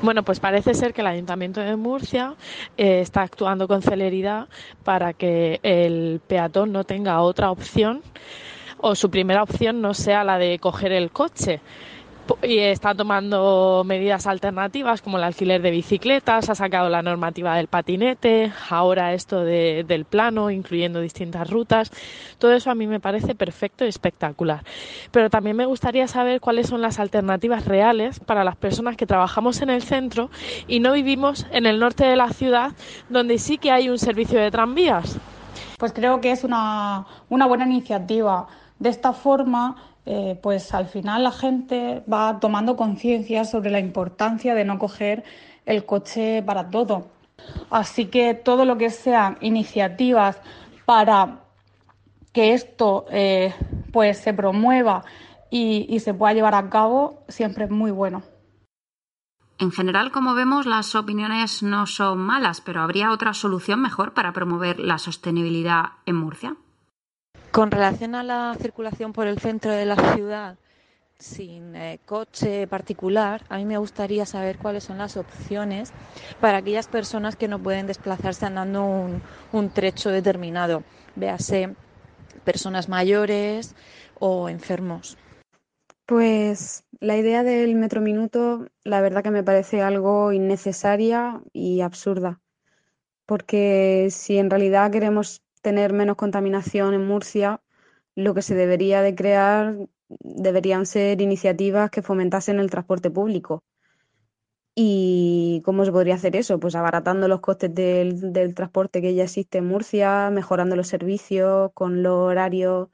Bueno, 0.02 0.22
pues 0.22 0.40
parece 0.40 0.72
ser 0.72 0.94
que 0.94 1.02
el 1.02 1.08
Ayuntamiento 1.08 1.60
de 1.60 1.76
Murcia 1.76 2.34
eh, 2.78 3.00
está 3.00 3.20
actuando 3.20 3.68
con 3.68 3.82
celeridad 3.82 4.48
para 4.82 5.12
que 5.12 5.60
el 5.62 6.22
peatón 6.26 6.72
no 6.72 6.84
tenga 6.84 7.20
otra 7.20 7.50
opción 7.50 8.00
o 8.78 8.94
su 8.94 9.10
primera 9.10 9.42
opción 9.42 9.82
no 9.82 9.92
sea 9.92 10.24
la 10.24 10.38
de 10.38 10.58
coger 10.58 10.92
el 10.92 11.10
coche 11.10 11.60
y 12.42 12.58
está 12.58 12.94
tomando 12.94 13.82
medidas 13.84 14.26
alternativas 14.26 15.02
como 15.02 15.18
el 15.18 15.24
alquiler 15.24 15.62
de 15.62 15.70
bicicletas, 15.70 16.48
ha 16.50 16.54
sacado 16.54 16.88
la 16.88 17.02
normativa 17.02 17.56
del 17.56 17.66
patinete, 17.66 18.52
ahora 18.68 19.14
esto 19.14 19.42
del 19.44 20.04
plano, 20.04 20.50
incluyendo 20.50 21.00
distintas 21.00 21.50
rutas. 21.50 21.90
Todo 22.38 22.52
eso 22.52 22.70
a 22.70 22.74
mí 22.74 22.86
me 22.86 23.00
parece 23.00 23.34
perfecto 23.34 23.84
y 23.84 23.88
espectacular. 23.88 24.64
Pero 25.10 25.30
también 25.30 25.56
me 25.56 25.66
gustaría 25.66 26.08
saber 26.08 26.40
cuáles 26.40 26.68
son 26.68 26.82
las 26.82 26.98
alternativas 26.98 27.64
reales 27.64 28.20
para 28.20 28.44
las 28.44 28.56
personas 28.56 28.96
que 28.96 29.06
trabajamos 29.06 29.60
en 29.62 29.70
el 29.70 29.82
centro 29.82 30.30
y 30.66 30.80
no 30.80 30.92
vivimos 30.92 31.46
en 31.52 31.66
el 31.66 31.78
norte 31.78 32.04
de 32.04 32.16
la 32.16 32.30
ciudad, 32.30 32.72
donde 33.08 33.38
sí 33.38 33.58
que 33.58 33.70
hay 33.70 33.88
un 33.88 33.98
servicio 33.98 34.40
de 34.40 34.50
tranvías. 34.50 35.18
Pues 35.78 35.92
creo 35.92 36.20
que 36.20 36.30
es 36.30 36.44
una, 36.44 37.06
una 37.28 37.46
buena 37.46 37.64
iniciativa. 37.64 38.48
De 38.78 38.88
esta 38.88 39.12
forma, 39.12 39.76
eh, 40.06 40.38
pues 40.42 40.72
al 40.74 40.86
final 40.86 41.22
la 41.22 41.30
gente 41.30 42.02
va 42.10 42.40
tomando 42.40 42.76
conciencia 42.76 43.44
sobre 43.44 43.70
la 43.70 43.80
importancia 43.80 44.54
de 44.54 44.64
no 44.64 44.78
coger 44.78 45.24
el 45.66 45.84
coche 45.84 46.42
para 46.42 46.70
todo. 46.70 47.08
Así 47.70 48.06
que 48.06 48.34
todo 48.34 48.64
lo 48.64 48.76
que 48.76 48.90
sean 48.90 49.38
iniciativas 49.40 50.40
para 50.84 51.40
que 52.32 52.54
esto 52.54 53.06
eh, 53.10 53.54
pues 53.92 54.18
se 54.18 54.34
promueva 54.34 55.04
y, 55.50 55.86
y 55.88 56.00
se 56.00 56.14
pueda 56.14 56.32
llevar 56.34 56.54
a 56.54 56.70
cabo 56.70 57.24
siempre 57.28 57.64
es 57.64 57.70
muy 57.70 57.90
bueno. 57.90 58.22
En 59.58 59.72
general, 59.72 60.10
como 60.10 60.34
vemos, 60.34 60.64
las 60.64 60.94
opiniones 60.94 61.62
no 61.62 61.86
son 61.86 62.18
malas, 62.18 62.62
pero 62.62 62.80
¿habría 62.80 63.12
otra 63.12 63.34
solución 63.34 63.82
mejor 63.82 64.14
para 64.14 64.32
promover 64.32 64.80
la 64.80 64.96
sostenibilidad 64.96 65.90
en 66.06 66.16
Murcia? 66.16 66.56
Con 67.52 67.72
relación 67.72 68.14
a 68.14 68.22
la 68.22 68.54
circulación 68.60 69.12
por 69.12 69.26
el 69.26 69.40
centro 69.40 69.72
de 69.72 69.84
la 69.84 69.96
ciudad 70.14 70.56
sin 71.18 71.74
eh, 71.74 71.98
coche 72.06 72.68
particular, 72.68 73.42
a 73.48 73.56
mí 73.56 73.64
me 73.64 73.76
gustaría 73.76 74.24
saber 74.24 74.56
cuáles 74.56 74.84
son 74.84 74.98
las 74.98 75.16
opciones 75.16 75.92
para 76.40 76.58
aquellas 76.58 76.86
personas 76.86 77.34
que 77.34 77.48
no 77.48 77.58
pueden 77.58 77.88
desplazarse 77.88 78.46
andando 78.46 78.84
un, 78.84 79.20
un 79.52 79.70
trecho 79.70 80.10
determinado, 80.10 80.84
véase 81.16 81.74
personas 82.44 82.88
mayores 82.88 83.74
o 84.20 84.48
enfermos. 84.48 85.18
Pues 86.06 86.84
la 87.00 87.16
idea 87.16 87.42
del 87.42 87.74
metro 87.74 88.00
minuto, 88.00 88.68
la 88.84 89.00
verdad 89.00 89.24
que 89.24 89.32
me 89.32 89.42
parece 89.42 89.82
algo 89.82 90.32
innecesaria 90.32 91.40
y 91.52 91.80
absurda, 91.80 92.40
porque 93.26 94.06
si 94.10 94.38
en 94.38 94.50
realidad 94.50 94.92
queremos 94.92 95.42
tener 95.62 95.92
menos 95.92 96.16
contaminación 96.16 96.94
en 96.94 97.06
Murcia, 97.06 97.62
lo 98.14 98.34
que 98.34 98.42
se 98.42 98.54
debería 98.54 99.02
de 99.02 99.14
crear 99.14 99.76
deberían 100.08 100.86
ser 100.86 101.20
iniciativas 101.20 101.90
que 101.90 102.02
fomentasen 102.02 102.60
el 102.60 102.70
transporte 102.70 103.10
público. 103.10 103.62
¿Y 104.74 105.62
cómo 105.64 105.84
se 105.84 105.92
podría 105.92 106.14
hacer 106.14 106.36
eso? 106.36 106.58
Pues 106.60 106.74
abaratando 106.74 107.28
los 107.28 107.40
costes 107.40 107.74
del, 107.74 108.54
transporte 108.54 109.02
que 109.02 109.14
ya 109.14 109.24
existe 109.24 109.58
en 109.58 109.66
Murcia, 109.66 110.30
mejorando 110.30 110.76
los 110.76 110.88
servicios, 110.88 111.70
con 111.74 112.02
los 112.02 112.14
horarios, 112.14 112.88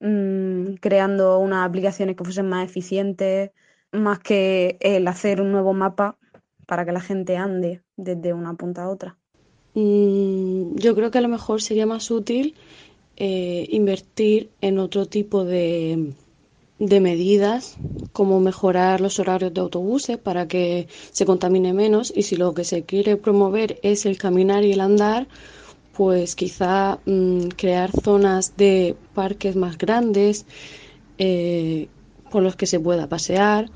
mm, 0.00 0.74
creando 0.80 1.38
unas 1.40 1.68
aplicaciones 1.68 2.16
que 2.16 2.24
fuesen 2.24 2.48
más 2.48 2.64
eficientes, 2.66 3.52
más 3.92 4.20
que 4.20 4.78
el 4.80 5.08
hacer 5.08 5.40
un 5.42 5.52
nuevo 5.52 5.74
mapa 5.74 6.18
para 6.66 6.84
que 6.86 6.92
la 6.92 7.00
gente 7.00 7.36
ande 7.36 7.82
desde 7.96 8.32
una 8.34 8.54
punta 8.54 8.84
a 8.84 8.90
otra. 8.90 9.17
Mm, 9.78 10.76
yo 10.84 10.90
creo 10.96 11.10
que 11.10 11.18
a 11.18 11.20
lo 11.26 11.28
mejor 11.36 11.58
sería 11.62 11.86
más 11.86 12.10
útil 12.10 12.54
eh, 13.16 13.66
invertir 13.70 14.50
en 14.60 14.78
otro 14.78 15.06
tipo 15.06 15.44
de, 15.44 16.14
de 16.78 17.00
medidas, 17.00 17.78
como 18.12 18.40
mejorar 18.40 19.00
los 19.00 19.18
horarios 19.20 19.54
de 19.54 19.60
autobuses 19.60 20.18
para 20.18 20.48
que 20.48 20.88
se 21.12 21.26
contamine 21.26 21.72
menos 21.74 22.12
y 22.20 22.22
si 22.24 22.36
lo 22.36 22.54
que 22.54 22.64
se 22.64 22.84
quiere 22.90 23.16
promover 23.16 23.78
es 23.82 24.06
el 24.06 24.18
caminar 24.18 24.64
y 24.64 24.72
el 24.72 24.80
andar, 24.80 25.28
pues 25.92 26.36
quizá 26.36 27.00
mm, 27.06 27.48
crear 27.60 27.92
zonas 27.92 28.56
de 28.56 28.96
parques 29.14 29.56
más 29.56 29.78
grandes 29.78 30.46
eh, 31.18 31.88
por 32.30 32.42
los 32.42 32.56
que 32.56 32.66
se 32.66 32.80
pueda 32.80 33.08
pasear 33.08 33.70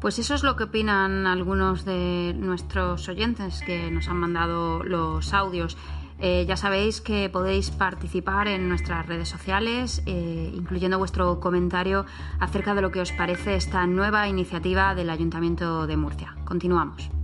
pues 0.00 0.18
eso 0.18 0.34
es 0.34 0.42
lo 0.42 0.56
que 0.56 0.64
opinan 0.64 1.26
algunos 1.26 1.84
de 1.84 2.34
nuestros 2.36 3.08
oyentes 3.08 3.62
que 3.64 3.90
nos 3.90 4.08
han 4.08 4.16
mandado 4.16 4.82
los 4.82 5.32
audios. 5.32 5.76
Eh, 6.18 6.46
ya 6.48 6.56
sabéis 6.56 7.00
que 7.00 7.28
podéis 7.28 7.70
participar 7.70 8.48
en 8.48 8.68
nuestras 8.68 9.06
redes 9.06 9.28
sociales, 9.28 10.02
eh, 10.06 10.50
incluyendo 10.54 10.98
vuestro 10.98 11.40
comentario 11.40 12.06
acerca 12.40 12.74
de 12.74 12.82
lo 12.82 12.90
que 12.90 13.00
os 13.00 13.12
parece 13.12 13.56
esta 13.56 13.86
nueva 13.86 14.26
iniciativa 14.28 14.94
del 14.94 15.10
Ayuntamiento 15.10 15.86
de 15.86 15.96
Murcia. 15.96 16.34
Continuamos. 16.44 17.15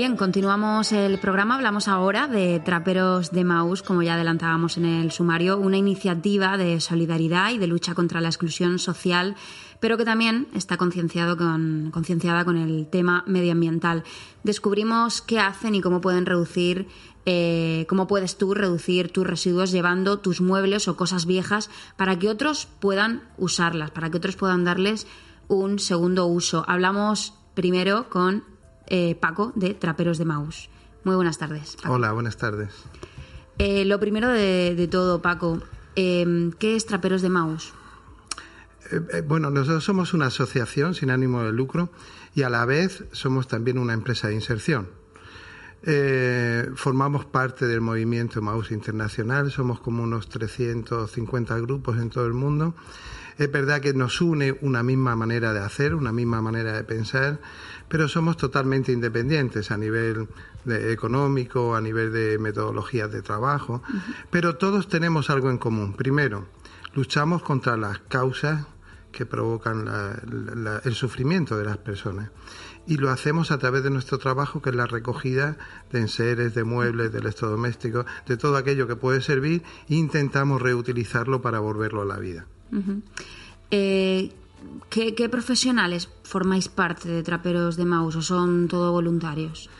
Bien, 0.00 0.16
continuamos 0.16 0.92
el 0.92 1.18
programa. 1.18 1.56
Hablamos 1.56 1.86
ahora 1.86 2.26
de 2.26 2.58
Traperos 2.60 3.32
de 3.32 3.44
Maus, 3.44 3.82
como 3.82 4.00
ya 4.00 4.14
adelantábamos 4.14 4.78
en 4.78 4.86
el 4.86 5.12
sumario, 5.12 5.58
una 5.58 5.76
iniciativa 5.76 6.56
de 6.56 6.80
solidaridad 6.80 7.50
y 7.50 7.58
de 7.58 7.66
lucha 7.66 7.94
contra 7.94 8.22
la 8.22 8.28
exclusión 8.28 8.78
social 8.78 9.36
pero 9.78 9.98
que 9.98 10.06
también 10.06 10.48
está 10.54 10.78
concienciado 10.78 11.36
con, 11.36 11.90
concienciada 11.92 12.46
con 12.46 12.56
el 12.56 12.86
tema 12.86 13.24
medioambiental. 13.26 14.02
Descubrimos 14.42 15.20
qué 15.20 15.38
hacen 15.38 15.74
y 15.74 15.82
cómo 15.82 16.00
pueden 16.00 16.24
reducir 16.24 16.88
eh, 17.26 17.84
cómo 17.86 18.06
puedes 18.06 18.38
tú 18.38 18.54
reducir 18.54 19.12
tus 19.12 19.26
residuos 19.26 19.70
llevando 19.70 20.18
tus 20.18 20.40
muebles 20.40 20.88
o 20.88 20.96
cosas 20.96 21.26
viejas 21.26 21.68
para 21.98 22.18
que 22.18 22.30
otros 22.30 22.68
puedan 22.80 23.22
usarlas, 23.36 23.90
para 23.90 24.08
que 24.08 24.16
otros 24.16 24.36
puedan 24.36 24.64
darles 24.64 25.06
un 25.46 25.78
segundo 25.78 26.24
uso. 26.24 26.64
Hablamos 26.66 27.34
primero 27.54 28.08
con 28.08 28.44
eh, 28.90 29.14
Paco 29.14 29.52
de 29.54 29.74
Traperos 29.74 30.18
de 30.18 30.24
Maus. 30.24 30.68
Muy 31.04 31.14
buenas 31.16 31.38
tardes. 31.38 31.76
Hola, 31.88 32.12
buenas 32.12 32.36
tardes. 32.36 32.74
Eh, 33.58 33.84
lo 33.84 33.98
primero 34.00 34.28
de, 34.28 34.88
todo, 34.90 35.22
Paco, 35.22 35.60
¿qué 35.94 36.76
es 36.76 36.86
Traperos 36.86 37.22
de 37.22 37.28
Maus? 37.30 37.72
bueno, 39.28 39.50
nosotros 39.50 39.84
somos 39.84 40.14
una 40.14 40.26
asociación 40.26 40.94
sin 40.94 41.10
ánimo 41.10 41.44
de 41.44 41.52
lucro 41.52 41.90
y 42.34 42.42
a 42.42 42.50
la 42.50 42.64
vez 42.64 43.04
somos 43.12 43.46
también 43.46 43.78
una 43.78 43.92
empresa 43.92 44.28
de 44.28 44.34
inserción. 44.34 44.88
Eh, 45.82 46.68
formamos 46.74 47.24
parte 47.24 47.66
del 47.66 47.80
movimiento 47.80 48.42
Maus 48.42 48.70
Internacional, 48.70 49.50
somos 49.50 49.80
como 49.80 50.02
unos 50.02 50.28
350 50.28 51.58
grupos 51.60 51.98
en 51.98 52.10
todo 52.10 52.26
el 52.26 52.34
mundo. 52.34 52.74
Es 53.38 53.50
verdad 53.50 53.80
que 53.80 53.94
nos 53.94 54.20
une 54.20 54.58
una 54.60 54.82
misma 54.82 55.16
manera 55.16 55.54
de 55.54 55.60
hacer, 55.60 55.94
una 55.94 56.12
misma 56.12 56.42
manera 56.42 56.74
de 56.74 56.84
pensar, 56.84 57.40
pero 57.88 58.06
somos 58.08 58.36
totalmente 58.36 58.92
independientes 58.92 59.70
a 59.70 59.78
nivel 59.78 60.28
económico, 60.66 61.74
a 61.74 61.80
nivel 61.80 62.12
de 62.12 62.38
metodologías 62.38 63.10
de 63.10 63.22
trabajo, 63.22 63.82
pero 64.30 64.56
todos 64.56 64.88
tenemos 64.88 65.30
algo 65.30 65.48
en 65.48 65.56
común. 65.56 65.94
Primero, 65.94 66.48
luchamos 66.92 67.42
contra 67.42 67.78
las 67.78 68.00
causas 68.00 68.66
que 69.10 69.24
provocan 69.24 69.88
el 70.84 70.94
sufrimiento 70.94 71.56
de 71.56 71.64
las 71.64 71.78
personas 71.78 72.30
y 72.90 72.96
lo 72.96 73.10
hacemos 73.10 73.52
a 73.52 73.58
través 73.58 73.84
de 73.84 73.90
nuestro 73.90 74.18
trabajo, 74.18 74.60
que 74.60 74.70
es 74.70 74.74
la 74.74 74.84
recogida 74.84 75.56
de 75.92 76.00
enseres, 76.00 76.56
de 76.56 76.64
muebles, 76.64 77.12
de 77.12 77.20
electrodomésticos, 77.20 78.04
de 78.26 78.36
todo 78.36 78.56
aquello 78.56 78.88
que 78.88 78.96
puede 78.96 79.22
servir, 79.22 79.62
e 79.88 79.94
intentamos 79.94 80.60
reutilizarlo 80.60 81.40
para 81.40 81.60
volverlo 81.60 82.02
a 82.02 82.04
la 82.04 82.18
vida. 82.18 82.46
Eh, 83.70 84.32
¿qué, 84.88 85.28
profesionales 85.28 86.08
formáis 86.24 86.68
parte 86.68 87.08
de 87.08 87.22
Traperos 87.22 87.76
de 87.76 87.84
Maus 87.84 88.16
o 88.16 88.22
son 88.22 88.66
todos 88.66 88.90
voluntarios? 88.90 89.70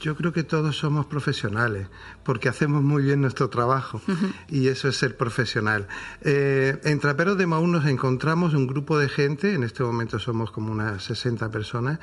Yo 0.00 0.16
creo 0.16 0.32
que 0.32 0.42
todos 0.42 0.76
somos 0.76 1.06
profesionales, 1.06 1.86
porque 2.24 2.48
hacemos 2.48 2.82
muy 2.82 3.04
bien 3.04 3.20
nuestro 3.20 3.48
trabajo 3.48 4.00
y 4.48 4.68
eso 4.68 4.88
es 4.88 4.96
ser 4.96 5.16
profesional. 5.16 5.86
Eh, 6.22 6.80
en 6.84 6.98
Traperos 6.98 7.38
de 7.38 7.46
Maú 7.46 7.66
nos 7.68 7.86
encontramos 7.86 8.54
un 8.54 8.66
grupo 8.66 8.98
de 8.98 9.08
gente, 9.08 9.54
en 9.54 9.62
este 9.62 9.84
momento 9.84 10.18
somos 10.18 10.50
como 10.50 10.72
unas 10.72 11.04
60 11.04 11.50
personas, 11.50 12.00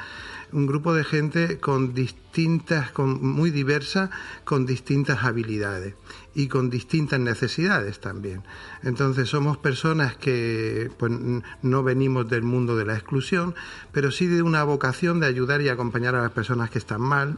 un 0.54 0.68
grupo 0.68 0.94
de 0.94 1.04
gente 1.04 1.60
con 1.60 1.94
distintas, 1.94 2.92
con, 2.92 3.22
muy 3.22 3.52
diversa, 3.52 4.10
con 4.46 4.66
distintas 4.66 5.24
habilidades 5.24 5.96
y 6.36 6.48
con 6.48 6.70
distintas 6.70 7.20
necesidades 7.20 8.00
también. 8.00 8.44
Entonces 8.84 9.30
somos 9.30 9.58
personas 9.58 10.16
que 10.16 10.92
pues, 10.98 11.12
no 11.62 11.84
venimos 11.84 12.30
del 12.30 12.44
mundo 12.44 12.76
de 12.76 12.86
la 12.86 12.94
exclusión, 12.94 13.56
pero 13.92 14.12
sí 14.12 14.28
de 14.28 14.42
una 14.42 14.64
vocación 14.64 15.20
de 15.20 15.28
ayudar 15.28 15.62
y 15.62 15.70
acompañar 15.70 16.16
a 16.16 16.22
las 16.22 16.32
personas 16.32 16.70
que 16.70 16.80
están 16.80 17.02
mal 17.02 17.36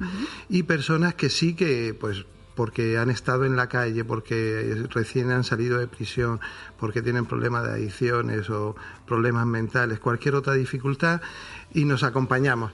y 0.49 0.63
personas 0.63 1.15
que 1.15 1.29
sí 1.29 1.55
que 1.55 1.95
pues 1.99 2.25
porque 2.55 2.97
han 2.97 3.09
estado 3.09 3.45
en 3.45 3.55
la 3.55 3.69
calle, 3.69 4.03
porque 4.03 4.85
recién 4.89 5.31
han 5.31 5.43
salido 5.43 5.79
de 5.79 5.87
prisión, 5.87 6.39
porque 6.77 7.01
tienen 7.01 7.25
problemas 7.25 7.63
de 7.63 7.71
adicciones 7.71 8.49
o 8.49 8.75
problemas 9.07 9.47
mentales, 9.47 9.99
cualquier 9.99 10.35
otra 10.35 10.53
dificultad, 10.53 11.21
y 11.73 11.85
nos 11.85 12.03
acompañamos 12.03 12.71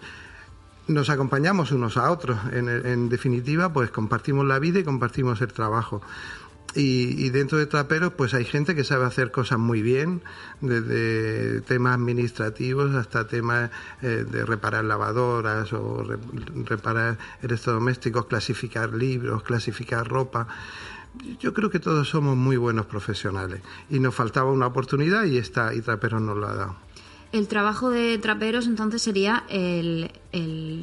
nos 0.88 1.10
acompañamos 1.10 1.72
unos 1.72 1.98
a 1.98 2.12
otros. 2.12 2.40
En, 2.52 3.10
definitiva, 3.10 3.72
pues 3.72 3.92
compartimos 3.92 4.46
la 4.46 4.60
vida 4.60 4.80
y 4.80 4.84
compartimos 4.84 5.42
el 5.42 5.52
trabajo. 5.54 6.02
Y, 6.76 7.30
dentro 7.30 7.58
de 7.58 7.66
traperos, 7.66 8.14
pues 8.14 8.36
hay 8.36 8.46
gente 8.46 8.76
que 8.76 8.84
sabe 8.84 9.06
hacer 9.06 9.32
cosas 9.32 9.58
muy 9.58 9.82
bien, 9.82 10.22
desde 10.62 11.62
temas 11.62 11.96
administrativos 11.96 12.94
hasta 12.94 13.26
temas 13.26 13.72
eh, 14.04 14.26
de 14.30 14.46
reparar 14.46 14.84
lavadoras 14.84 15.74
o 15.74 16.04
reparar 16.66 17.18
electrodomésticos, 17.42 18.28
clasificar 18.28 18.94
libros, 18.94 19.42
clasificar 19.42 20.08
ropa. 20.08 20.48
Yo 21.40 21.52
creo 21.54 21.72
que 21.72 21.80
todos 21.80 22.10
somos 22.10 22.38
muy 22.38 22.58
buenos 22.58 22.86
profesionales 22.86 23.62
y 23.90 24.00
nos 24.00 24.14
faltaba 24.14 24.52
una 24.52 24.68
oportunidad 24.68 25.24
y 25.24 25.38
esta 25.38 25.74
y 25.74 25.82
Traperos 25.82 26.22
nos 26.22 26.38
lo 26.38 26.48
ha 26.48 26.54
dado. 26.54 26.87
El 27.38 27.48
trabajo 27.48 27.92
de 27.92 28.18
traperos 28.18 28.66
entonces 28.66 29.00
sería 29.00 29.44
el, 29.48 30.10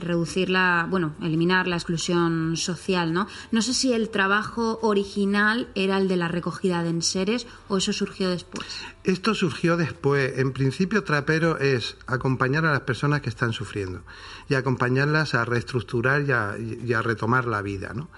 reducir 0.00 0.50
la, 0.50 0.86
bueno, 0.88 1.16
eliminar 1.20 1.66
la 1.66 1.74
exclusión 1.74 2.56
social, 2.56 3.12
¿no? 3.12 3.26
No 3.50 3.60
sé 3.60 3.74
si 3.74 3.92
el 3.92 4.08
trabajo 4.08 4.78
original 4.80 5.68
era 5.74 5.98
el 5.98 6.06
de 6.06 6.16
la 6.16 6.28
recogida 6.28 6.84
de 6.84 6.90
enseres 6.90 7.48
o 7.66 7.78
eso 7.78 7.92
surgió 7.92 8.30
después. 8.30 8.68
Esto 9.02 9.34
surgió 9.34 9.76
después. 9.76 10.38
En 10.38 10.52
principio, 10.52 11.02
trapero 11.02 11.58
es 11.58 11.96
acompañar 12.06 12.64
a 12.66 12.70
las 12.70 12.82
personas 12.82 13.20
que 13.20 13.30
están 13.30 13.52
sufriendo 13.52 14.04
y 14.48 14.54
acompañarlas 14.54 15.34
a 15.34 15.44
reestructurar 15.44 16.22
y 16.22 16.92
a, 16.92 17.02
retomar 17.02 17.46
la 17.46 17.62
vida, 17.62 17.94
¿no? 17.94 18.10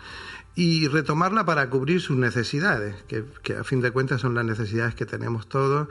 y 0.54 0.88
retomarla 0.88 1.46
para 1.46 1.70
cubrir 1.70 2.02
sus 2.02 2.18
necesidades, 2.18 2.96
que, 3.08 3.56
a 3.56 3.64
fin 3.64 3.80
de 3.80 3.92
cuentas 3.92 4.20
son 4.20 4.34
las 4.34 4.44
necesidades 4.44 4.94
que 4.94 5.06
tenemos 5.06 5.46
todos 5.48 5.88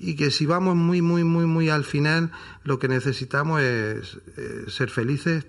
y 0.00 0.14
que 0.14 0.30
si 0.30 0.46
vamos 0.46 0.76
muy, 0.76 1.02
muy, 1.02 1.24
muy, 1.24 1.46
muy 1.46 1.68
al 1.70 1.84
final, 1.84 2.30
lo 2.62 2.78
que 2.78 2.88
necesitamos 2.88 3.60
es 3.60 4.18
eh, 4.36 4.64
ser 4.68 4.90
felices, 4.90 5.46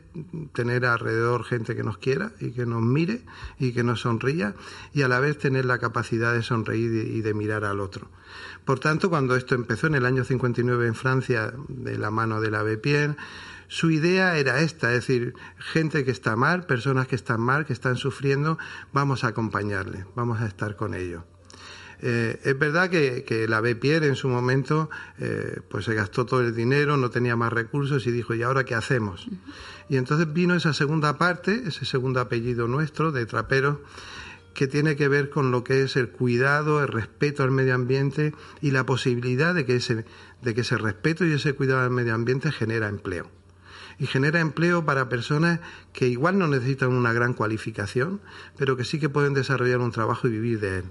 tener 0.53 0.85
alrededor 0.85 1.43
gente 1.43 1.75
que 1.75 1.83
nos 1.83 1.99
quiera 1.99 2.31
y 2.39 2.51
que 2.51 2.65
nos 2.65 2.81
mire 2.81 3.21
y 3.59 3.73
que 3.73 3.83
nos 3.83 4.01
sonría 4.01 4.55
y 4.93 5.03
a 5.03 5.07
la 5.07 5.19
vez 5.19 5.37
tener 5.37 5.65
la 5.65 5.77
capacidad 5.77 6.33
de 6.33 6.41
sonreír 6.41 6.91
y 6.91 7.21
de 7.21 7.33
mirar 7.33 7.63
al 7.63 7.79
otro. 7.79 8.09
Por 8.65 8.79
tanto, 8.79 9.09
cuando 9.09 9.35
esto 9.35 9.55
empezó 9.55 9.87
en 9.87 9.95
el 9.95 10.05
año 10.05 10.23
59 10.23 10.87
en 10.87 10.95
Francia, 10.95 11.53
de 11.67 11.97
la 11.97 12.09
mano 12.09 12.41
de 12.41 12.51
la 12.51 12.63
Bepien, 12.63 13.17
su 13.67 13.91
idea 13.91 14.37
era 14.37 14.61
esta, 14.61 14.93
es 14.93 15.07
decir, 15.07 15.35
gente 15.57 16.03
que 16.03 16.11
está 16.11 16.35
mal, 16.35 16.65
personas 16.65 17.07
que 17.07 17.15
están 17.15 17.39
mal, 17.39 17.67
que 17.67 17.73
están 17.73 17.97
sufriendo, 17.97 18.57
vamos 18.93 19.23
a 19.23 19.27
acompañarles, 19.27 20.05
vamos 20.15 20.41
a 20.41 20.47
estar 20.47 20.75
con 20.75 20.95
ellos. 20.95 21.23
Eh, 22.01 22.39
es 22.43 22.57
verdad 22.57 22.89
que, 22.89 23.45
la 23.49 23.61
Bepier 23.61 24.03
en 24.03 24.15
su 24.15 24.29
momento 24.29 24.89
eh, 25.19 25.59
pues 25.69 25.85
se 25.85 25.93
gastó 25.93 26.25
todo 26.25 26.41
el 26.41 26.55
dinero, 26.55 26.97
no 26.97 27.09
tenía 27.09 27.35
más 27.35 27.51
recursos 27.51 28.07
y 28.07 28.11
dijo, 28.11 28.33
¿y 28.33 28.43
ahora 28.43 28.63
qué 28.63 28.75
hacemos? 28.75 29.27
Y 29.89 29.97
entonces 29.97 30.31
vino 30.31 30.55
esa 30.55 30.73
segunda 30.73 31.17
parte, 31.17 31.63
ese 31.65 31.85
segundo 31.85 32.21
apellido 32.21 32.67
nuestro 32.67 33.11
de 33.11 33.25
trapero, 33.25 33.81
que 34.53 34.67
tiene 34.67 34.95
que 34.95 35.07
ver 35.07 35.29
con 35.29 35.51
lo 35.51 35.63
que 35.63 35.83
es 35.83 35.95
el 35.95 36.09
cuidado, 36.09 36.81
el 36.81 36.87
respeto 36.87 37.43
al 37.43 37.51
medio 37.51 37.75
ambiente 37.75 38.33
y 38.61 38.71
la 38.71 38.85
posibilidad 38.85 39.53
de 39.53 39.65
que 39.65 39.75
ese, 39.75 40.05
de 40.41 40.53
que 40.53 40.61
ese 40.61 40.77
respeto 40.77 41.25
y 41.25 41.33
ese 41.33 41.53
cuidado 41.53 41.81
al 41.81 41.91
medio 41.91 42.13
ambiente 42.13 42.51
genera 42.51 42.87
empleo. 42.87 43.29
Y 43.99 44.07
genera 44.07 44.39
empleo 44.39 44.85
para 44.85 45.09
personas 45.09 45.59
que 45.91 46.07
igual 46.07 46.39
no 46.39 46.47
necesitan 46.47 46.93
una 46.93 47.11
gran 47.11 47.33
cualificación, 47.33 48.21
pero 48.57 48.77
que 48.77 48.85
sí 48.85 48.99
que 48.99 49.09
pueden 49.09 49.33
desarrollar 49.33 49.79
un 49.79 49.91
trabajo 49.91 50.27
y 50.27 50.31
vivir 50.31 50.59
de 50.61 50.77
él 50.79 50.85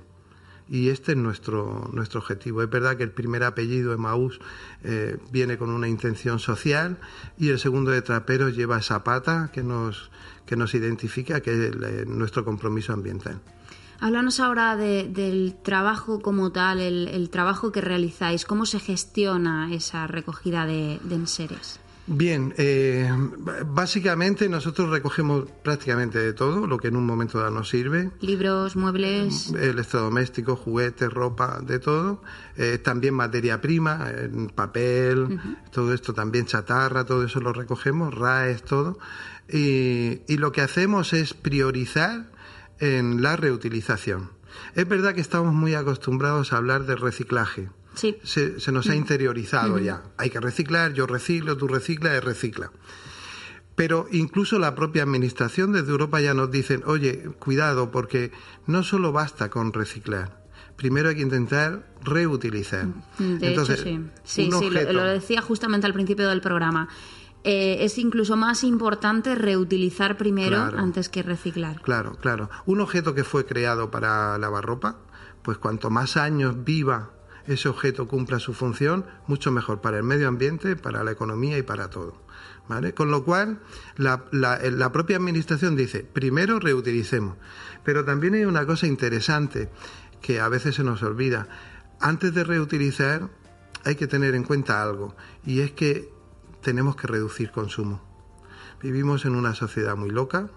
y 0.69 0.91
este 0.91 1.13
es 1.13 1.19
nuestro, 1.19 1.91
nuestro 1.93 2.21
objetivo. 2.21 2.63
Es 2.63 2.71
verdad 2.71 2.97
que 2.97 3.03
el 3.03 3.11
primer 3.11 3.45
apellido 3.45 3.93
Emaús 3.93 4.41
eh, 4.85 5.19
viene 5.31 5.59
con 5.59 5.71
una 5.71 5.89
intención 5.89 6.39
social 6.39 6.99
y 7.39 7.49
el 7.49 7.59
segundo 7.59 7.91
de 7.91 8.03
Traperos 8.03 8.57
lleva 8.57 8.79
esa 8.79 9.03
pata 9.03 9.51
que 9.53 9.63
nos, 9.63 10.11
que 10.47 10.57
nos 10.57 10.75
identifica, 10.75 11.41
que 11.41 11.53
es 11.53 11.75
eh, 11.75 12.05
nuestro 12.07 12.45
compromiso 12.45 12.93
ambiental. 12.93 13.41
Háblanos 14.01 14.39
ahora 14.39 14.77
del 14.77 15.57
trabajo 15.63 16.21
como 16.21 16.53
tal, 16.53 16.79
el, 16.79 17.31
trabajo 17.31 17.73
que 17.73 17.81
realizáis, 17.81 18.45
cómo 18.45 18.65
se 18.65 18.79
gestiona 18.79 19.75
esa 19.75 20.07
recogida 20.07 20.67
de, 20.67 21.01
de 21.03 21.15
enseres. 21.17 21.81
Bien, 22.11 22.55
eh, 22.57 23.11
básicamente 23.67 24.49
nosotros 24.49 24.89
recogemos 24.89 25.45
prácticamente 25.63 26.19
de 26.19 26.33
todo 26.33 26.67
lo 26.67 26.79
que 26.79 26.89
en 26.89 26.97
un 26.97 27.05
momento 27.05 27.39
dado 27.39 27.51
nos 27.51 27.69
sirve. 27.69 28.11
Libros, 28.21 28.77
muebles. 28.77 29.53
Electrodomésticos, 29.53 30.59
juguetes, 30.59 31.13
ropa, 31.13 31.61
de 31.61 31.79
todo. 31.79 32.23
Eh, 32.57 32.79
también 32.79 33.13
materia 33.13 33.61
prima, 33.61 34.07
papel, 34.55 35.39
todo 35.71 35.93
esto 35.93 36.15
también 36.15 36.47
chatarra, 36.47 37.05
todo 37.05 37.25
eso 37.25 37.41
lo 37.41 37.53
recogemos, 37.53 38.15
RAES, 38.15 38.63
todo. 38.63 38.99
Y, 39.47 40.23
y 40.27 40.39
lo 40.39 40.51
que 40.51 40.63
hacemos 40.63 41.13
es 41.13 41.35
priorizar 41.35 42.33
en 42.81 43.21
la 43.23 43.37
reutilización. 43.37 44.31
Es 44.75 44.89
verdad 44.89 45.15
que 45.15 45.21
estamos 45.21 45.53
muy 45.53 45.75
acostumbrados 45.75 46.55
a 46.55 46.57
hablar 46.57 46.87
de 46.87 46.97
reciclaje 46.97 47.69
se, 47.99 48.73
nos 48.73 48.89
ha 48.89 48.95
interiorizado 48.95 49.79
ya. 49.79 50.03
Hay 50.17 50.31
que 50.31 50.41
reciclar, 50.41 50.93
yo 50.93 51.07
reciclo, 51.07 51.57
tú 51.57 51.69
reciclas, 51.69 52.15
él 52.15 52.23
recicla. 52.23 52.71
Pero 53.75 54.07
incluso 54.11 54.59
la 54.59 54.75
propia 54.75 55.05
administración 55.05 55.73
desde 55.73 55.91
Europa 55.91 56.21
ya 56.21 56.35
nos 56.35 56.51
dicen, 56.51 56.83
oye, 56.87 57.31
cuidado, 57.39 57.91
porque 57.91 58.33
no 58.67 58.83
solo 58.83 59.13
basta 59.13 59.51
con 59.51 59.73
reciclar, 59.73 60.45
primero 60.77 61.11
hay 61.11 61.17
que 61.17 61.23
intentar 61.23 61.87
reutilizar. 62.03 62.87
De 63.19 63.53
hecho, 63.53 63.65
sí. 63.65 64.01
Sí, 64.25 64.51
sí, 64.51 64.71
lo, 64.71 65.05
decía 65.05 65.43
justamente 65.43 65.87
al 65.87 65.93
principio 65.93 66.29
del 66.29 66.41
programa. 66.41 66.89
Eh, 67.45 67.85
es 67.85 67.99
incluso 67.99 68.37
más 68.37 68.65
importante 68.65 69.37
reutilizar 69.37 70.17
primero 70.17 70.59
antes 70.59 71.09
que 71.09 71.23
reciclar. 71.23 71.81
Claro, 71.83 72.17
claro. 72.21 72.51
Un 72.67 72.81
objeto 72.81 73.15
que 73.15 73.23
fue 73.23 73.47
creado 73.47 73.93
para 73.93 74.37
lavar 74.39 74.65
ropa, 74.65 74.99
pues 75.43 75.57
cuanto 75.57 75.89
más 75.89 76.17
años 76.17 76.65
viva 76.65 77.13
ese 77.49 77.69
objeto 77.69 78.07
cumpla 78.07 78.39
su 78.39 78.55
función, 78.55 79.07
mucho 79.27 79.51
mejor 79.51 79.81
para 79.81 79.97
el 79.97 80.05
medio 80.05 80.29
ambiente, 80.29 80.77
para 80.77 81.03
la 81.03 81.11
economía 81.11 81.59
y 81.59 81.63
para 81.63 81.91
todo. 81.91 82.23
¿Vale? 82.69 82.93
Con 82.93 83.11
lo 83.11 83.25
cual, 83.25 83.61
la, 83.97 84.25
la 84.31 84.93
propia 84.93 85.17
Administración 85.17 85.75
dice, 85.75 86.05
primero 86.05 86.61
reutilicemos. 86.61 87.37
Pero 87.83 88.05
también 88.05 88.35
hay 88.35 88.45
una 88.45 88.67
cosa 88.67 88.87
interesante 88.87 89.71
que 90.21 90.41
a 90.41 90.49
veces 90.49 90.75
se 90.75 90.85
nos 90.85 91.03
olvida. 91.03 91.49
Antes 92.01 92.35
de 92.35 92.45
reutilizar 92.45 93.31
hay 93.85 93.97
que 93.97 94.07
tener 94.07 94.35
en 94.35 94.45
cuenta 94.45 94.83
algo, 94.83 95.17
y 95.47 95.61
es 95.61 95.73
que 95.73 96.13
tenemos 96.61 96.97
que 96.97 97.07
reducir 97.07 97.51
consumo. 97.51 98.03
Vivimos 98.83 99.25
en 99.25 99.35
una 99.35 99.55
sociedad 99.55 99.97
muy 99.97 100.11
loca, 100.11 100.51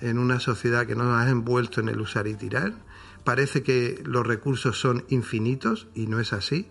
en 0.00 0.18
una 0.18 0.40
sociedad 0.40 0.86
que 0.86 0.94
nos 0.94 1.06
ha 1.06 1.28
envuelto 1.30 1.80
en 1.80 1.88
el 1.88 2.00
usar 2.00 2.26
y 2.26 2.34
tirar. 2.34 2.74
Parece 3.26 3.64
que 3.64 4.00
los 4.04 4.24
recursos 4.24 4.78
son 4.78 5.04
infinitos 5.08 5.88
y 5.96 6.06
no 6.06 6.20
es 6.20 6.32
así. 6.32 6.68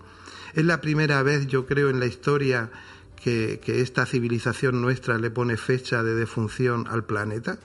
Es 0.53 0.63
la 0.63 0.79
primera 0.79 1.21
vez, 1.21 1.47
yo 1.47 1.65
creo, 1.65 1.89
en 1.89 1.99
la 1.99 2.05
historia 2.05 2.71
que, 3.21 3.59
esta 3.65 4.05
civilización 4.05 4.81
nuestra 4.81 5.17
le 5.17 5.31
pone 5.31 5.57
fecha 5.57 6.01
de 6.01 6.15
defunción 6.15 6.87
al 6.89 7.03
planeta. 7.03 7.59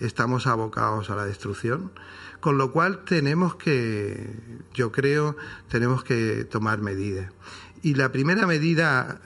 Estamos 0.00 0.48
abocados 0.48 1.08
a 1.08 1.14
la 1.14 1.24
destrucción. 1.24 1.92
Con 2.40 2.58
lo 2.58 2.72
cual 2.72 3.04
tenemos 3.04 3.54
que, 3.54 4.34
yo 4.74 4.90
creo, 4.90 5.36
tenemos 5.68 6.02
que 6.02 6.42
tomar 6.42 6.80
medidas. 6.80 7.30
Y 7.80 7.94
la 7.94 8.10
primera 8.10 8.44
medida, 8.48 9.20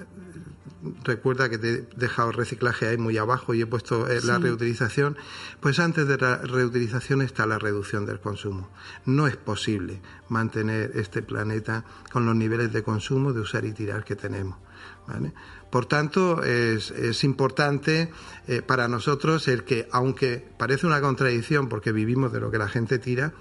recuerda 1.05 1.49
que 1.49 1.59
te 1.59 1.71
he 1.71 1.87
dejado 1.97 2.31
el 2.31 2.37
reciclaje 2.37 2.89
ahí 2.89 2.97
muy 2.97 3.17
abajo 3.19 3.55
y 3.55 3.63
he 3.63 3.67
puesto 3.67 4.09
eh, 4.09 4.21
la 4.25 4.39
reutilización, 4.39 5.17
pues 5.61 5.79
antes 5.79 6.07
de 6.09 6.17
la 6.19 6.39
reutilización 6.39 7.23
está 7.23 7.47
la 7.47 7.59
reducción 7.59 8.07
del 8.07 8.21
consumo. 8.21 8.71
No 9.05 9.27
es 9.27 9.37
posible 9.37 10.01
mantener 10.29 10.93
este 10.95 11.23
planeta 11.23 11.85
con 12.13 12.27
los 12.27 12.35
niveles 12.35 12.73
de 12.73 12.83
consumo, 12.83 13.33
de 13.33 13.41
usar 13.41 13.65
y 13.65 13.73
tirar 13.73 14.05
que 14.05 14.17
tenemos. 14.17 14.59
¿vale? 15.07 15.33
Por 15.71 15.87
tanto, 15.87 16.43
es, 16.43 16.91
es 16.91 17.25
importante 17.25 18.11
eh, 18.49 18.63
para 18.63 18.89
nosotros 18.89 19.49
el 19.49 19.65
que, 19.65 19.89
aunque 19.93 20.47
parece 20.59 20.87
una 20.87 21.01
contradicción 21.01 21.69
porque 21.69 21.93
vivimos 21.93 22.33
de 22.33 22.41
lo 22.41 22.51
que 22.51 22.59
la 22.59 22.69
gente 22.69 22.99
tira, 22.99 23.33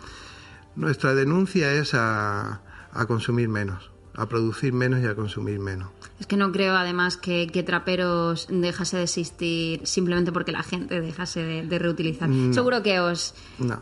nuestra 0.75 1.15
denuncia 1.15 1.73
es 1.73 1.93
a 1.93 2.61
consumir 3.07 3.49
menos 3.49 3.94
a 4.17 4.27
producir 4.27 4.73
menos 4.73 5.01
y 5.01 5.05
a 5.05 5.15
consumir 5.15 5.59
menos. 5.59 5.89
Es 6.19 6.27
que 6.27 6.37
no 6.37 6.51
creo 6.51 6.75
además 6.75 7.17
que, 7.17 7.47
Traperos 7.65 8.47
dejase 8.49 8.97
de 8.97 9.03
existir 9.03 9.85
simplemente 9.85 10.31
porque 10.31 10.51
la 10.51 10.63
gente 10.63 11.01
dejase 11.01 11.43
de, 11.63 11.79
reutilizar. 11.79 12.29
Seguro 12.51 12.81
que 12.83 12.99
os, 12.99 13.33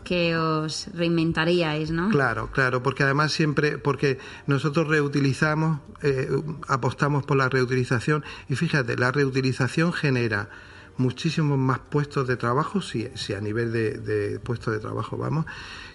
que 0.02 0.36
os 0.36 0.88
reinventaríais, 0.94 1.90
¿no? 1.90 2.08
Claro, 2.08 2.50
claro, 2.50 2.82
porque 2.82 3.04
además 3.04 3.32
siempre, 3.32 3.78
porque 3.78 4.18
nosotros 4.46 4.88
reutilizamos, 4.88 5.80
eh, 6.02 6.28
apostamos 6.66 7.24
por 7.24 7.36
la 7.36 7.48
reutilización 7.48 8.24
y 8.48 8.56
fíjate, 8.56 8.96
la 8.96 9.12
reutilización 9.12 9.92
genera 9.92 10.48
muchísimos 10.96 11.58
más 11.58 11.78
puestos 11.78 12.26
de 12.26 12.36
trabajo, 12.36 12.80
si, 12.80 13.08
si 13.14 13.34
a 13.34 13.40
nivel 13.40 13.72
de, 13.72 14.40
puestos 14.42 14.74
de 14.74 14.80
trabajo 14.80 15.16
vamos, 15.16 15.46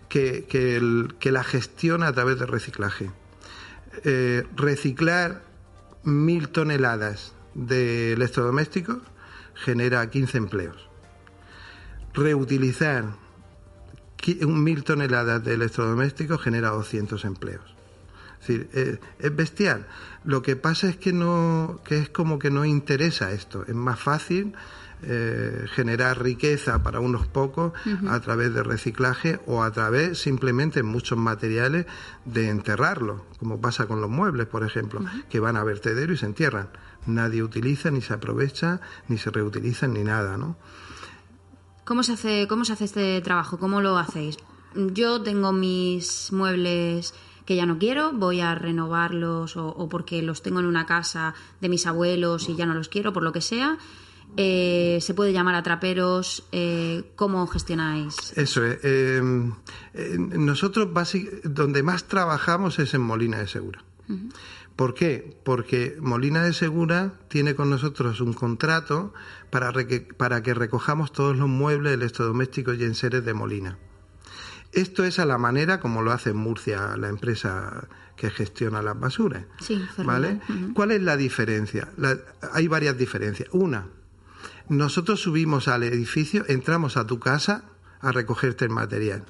que, 0.07 0.45
que 0.47 1.31
la 1.31 1.43
gestión 1.43 2.03
a 2.03 2.13
través 2.13 2.39
del 2.39 2.47
reciclaje. 2.47 3.11
Eh, 4.03 4.45
reciclar 4.55 5.43
mil 6.03 6.49
toneladas 6.49 7.33
de 7.53 8.13
electrodomésticos 8.13 8.99
genera 9.55 10.09
15 10.09 10.37
empleos. 10.37 10.89
Reutilizar 12.13 13.05
mil 14.47 14.83
toneladas 14.83 15.43
de 15.43 15.53
electrodomésticos 15.53 16.41
genera 16.41 16.69
200 16.69 17.25
empleos. 17.25 17.75
Es 18.41 18.49
eh, 18.49 18.99
es 19.19 19.35
bestial. 19.35 19.87
Lo 20.23 20.41
que 20.41 20.55
pasa 20.55 20.89
es 20.89 20.97
que 20.97 21.13
no, 21.13 21.81
que 21.83 21.97
es 21.97 22.09
como 22.09 22.39
que 22.39 22.51
no 22.51 22.65
interesa 22.65 23.31
esto. 23.31 23.65
Es 23.67 23.75
más 23.75 23.99
fácil 23.99 24.53
eh, 25.01 25.65
generar 25.73 26.21
riqueza 26.21 26.83
para 26.83 26.99
unos 26.99 27.25
pocos 27.27 27.73
a 28.07 28.19
través 28.19 28.53
de 28.53 28.63
reciclaje 28.63 29.39
o 29.45 29.63
a 29.63 29.71
través 29.71 30.19
simplemente 30.19 30.81
en 30.81 30.87
muchos 30.87 31.17
materiales 31.17 31.85
de 32.25 32.49
enterrarlo, 32.49 33.25
como 33.39 33.61
pasa 33.61 33.87
con 33.87 34.01
los 34.01 34.09
muebles, 34.09 34.47
por 34.47 34.63
ejemplo, 34.63 35.01
que 35.29 35.39
van 35.39 35.55
a 35.55 35.63
vertedero 35.63 36.13
y 36.13 36.17
se 36.17 36.25
entierran. 36.25 36.69
Nadie 37.05 37.43
utiliza, 37.43 37.91
ni 37.91 38.01
se 38.01 38.13
aprovecha, 38.13 38.81
ni 39.07 39.17
se 39.17 39.31
reutilizan, 39.31 39.93
ni 39.93 40.03
nada, 40.03 40.37
¿no? 40.37 40.57
¿Cómo 41.85 42.03
se 42.03 42.13
hace, 42.13 42.47
cómo 42.47 42.65
se 42.65 42.73
hace 42.73 42.85
este 42.85 43.21
trabajo? 43.21 43.57
¿Cómo 43.57 43.81
lo 43.81 43.97
hacéis? 43.97 44.37
Yo 44.75 45.21
tengo 45.23 45.53
mis 45.53 46.31
muebles 46.31 47.15
que 47.45 47.55
ya 47.55 47.65
no 47.65 47.79
quiero, 47.79 48.11
voy 48.11 48.41
a 48.41 48.53
renovarlos 48.53 49.57
o, 49.57 49.69
o, 49.69 49.89
porque 49.89 50.21
los 50.21 50.43
tengo 50.43 50.59
en 50.59 50.67
una 50.67 50.85
casa 50.85 51.33
de 51.61 51.69
mis 51.69 51.87
abuelos 51.87 52.47
y 52.47 52.55
ya 52.55 52.67
no 52.67 52.75
los 52.75 52.89
quiero, 52.89 53.11
por 53.11 53.23
lo 53.23 53.31
que 53.31 53.41
sea. 53.41 53.79
Eh, 54.37 54.99
se 55.01 55.13
puede 55.13 55.33
llamar 55.33 55.55
a 55.55 55.63
traperos. 55.63 56.47
Eh, 56.51 57.11
¿Cómo 57.15 57.45
gestionáis? 57.47 58.33
Eso 58.37 58.65
es. 58.65 58.79
Eh, 58.83 59.21
nosotros 60.17 60.89
donde 61.43 61.83
más 61.83 62.05
trabajamos 62.05 62.79
es 62.79 62.93
en 62.93 63.01
Molina 63.01 63.39
de 63.39 63.47
Segura. 63.47 63.83
¿Por 64.75 64.93
qué? 64.93 65.37
Porque 65.43 65.97
Molina 65.99 66.43
de 66.43 66.53
Segura 66.53 67.13
tiene 67.27 67.53
con 67.53 67.69
nosotros 67.69 68.21
un 68.21 68.33
contrato 68.33 69.13
para, 69.49 69.73
para 70.17 70.41
que 70.41 70.53
recojamos 70.53 71.11
todos 71.11 71.37
los 71.37 71.49
muebles 71.49 71.93
electrodomésticos 71.93 72.77
y 72.77 72.85
enseres 72.85 73.25
de 73.25 73.33
Molina. 73.33 73.77
Esto 74.71 75.03
es 75.03 75.19
a 75.19 75.25
la 75.25 75.37
manera 75.37 75.79
como 75.79 76.01
lo 76.01 76.11
hace 76.11 76.29
en 76.29 76.37
Murcia 76.37 76.95
la 76.95 77.09
empresa 77.09 77.87
que 78.15 78.29
gestiona 78.29 78.81
las 78.81 78.99
basuras. 78.99 79.45
Sí, 79.59 79.83
¿Vale? 79.97 80.39
¿Cuál 80.73 80.91
es 80.91 81.01
la 81.01 81.17
diferencia? 81.17 81.89
hay 82.53 82.67
varias 82.67 82.97
diferencias. 82.97 83.49
Una, 83.51 83.87
nosotros 84.69 85.19
subimos 85.19 85.67
al 85.67 85.83
edificio, 85.83 86.45
entramos 86.47 86.95
a 86.95 87.07
tu 87.07 87.19
casa 87.19 87.63
a 88.01 88.11
recogerte 88.11 88.65
el 88.65 88.71
material. 88.71 89.25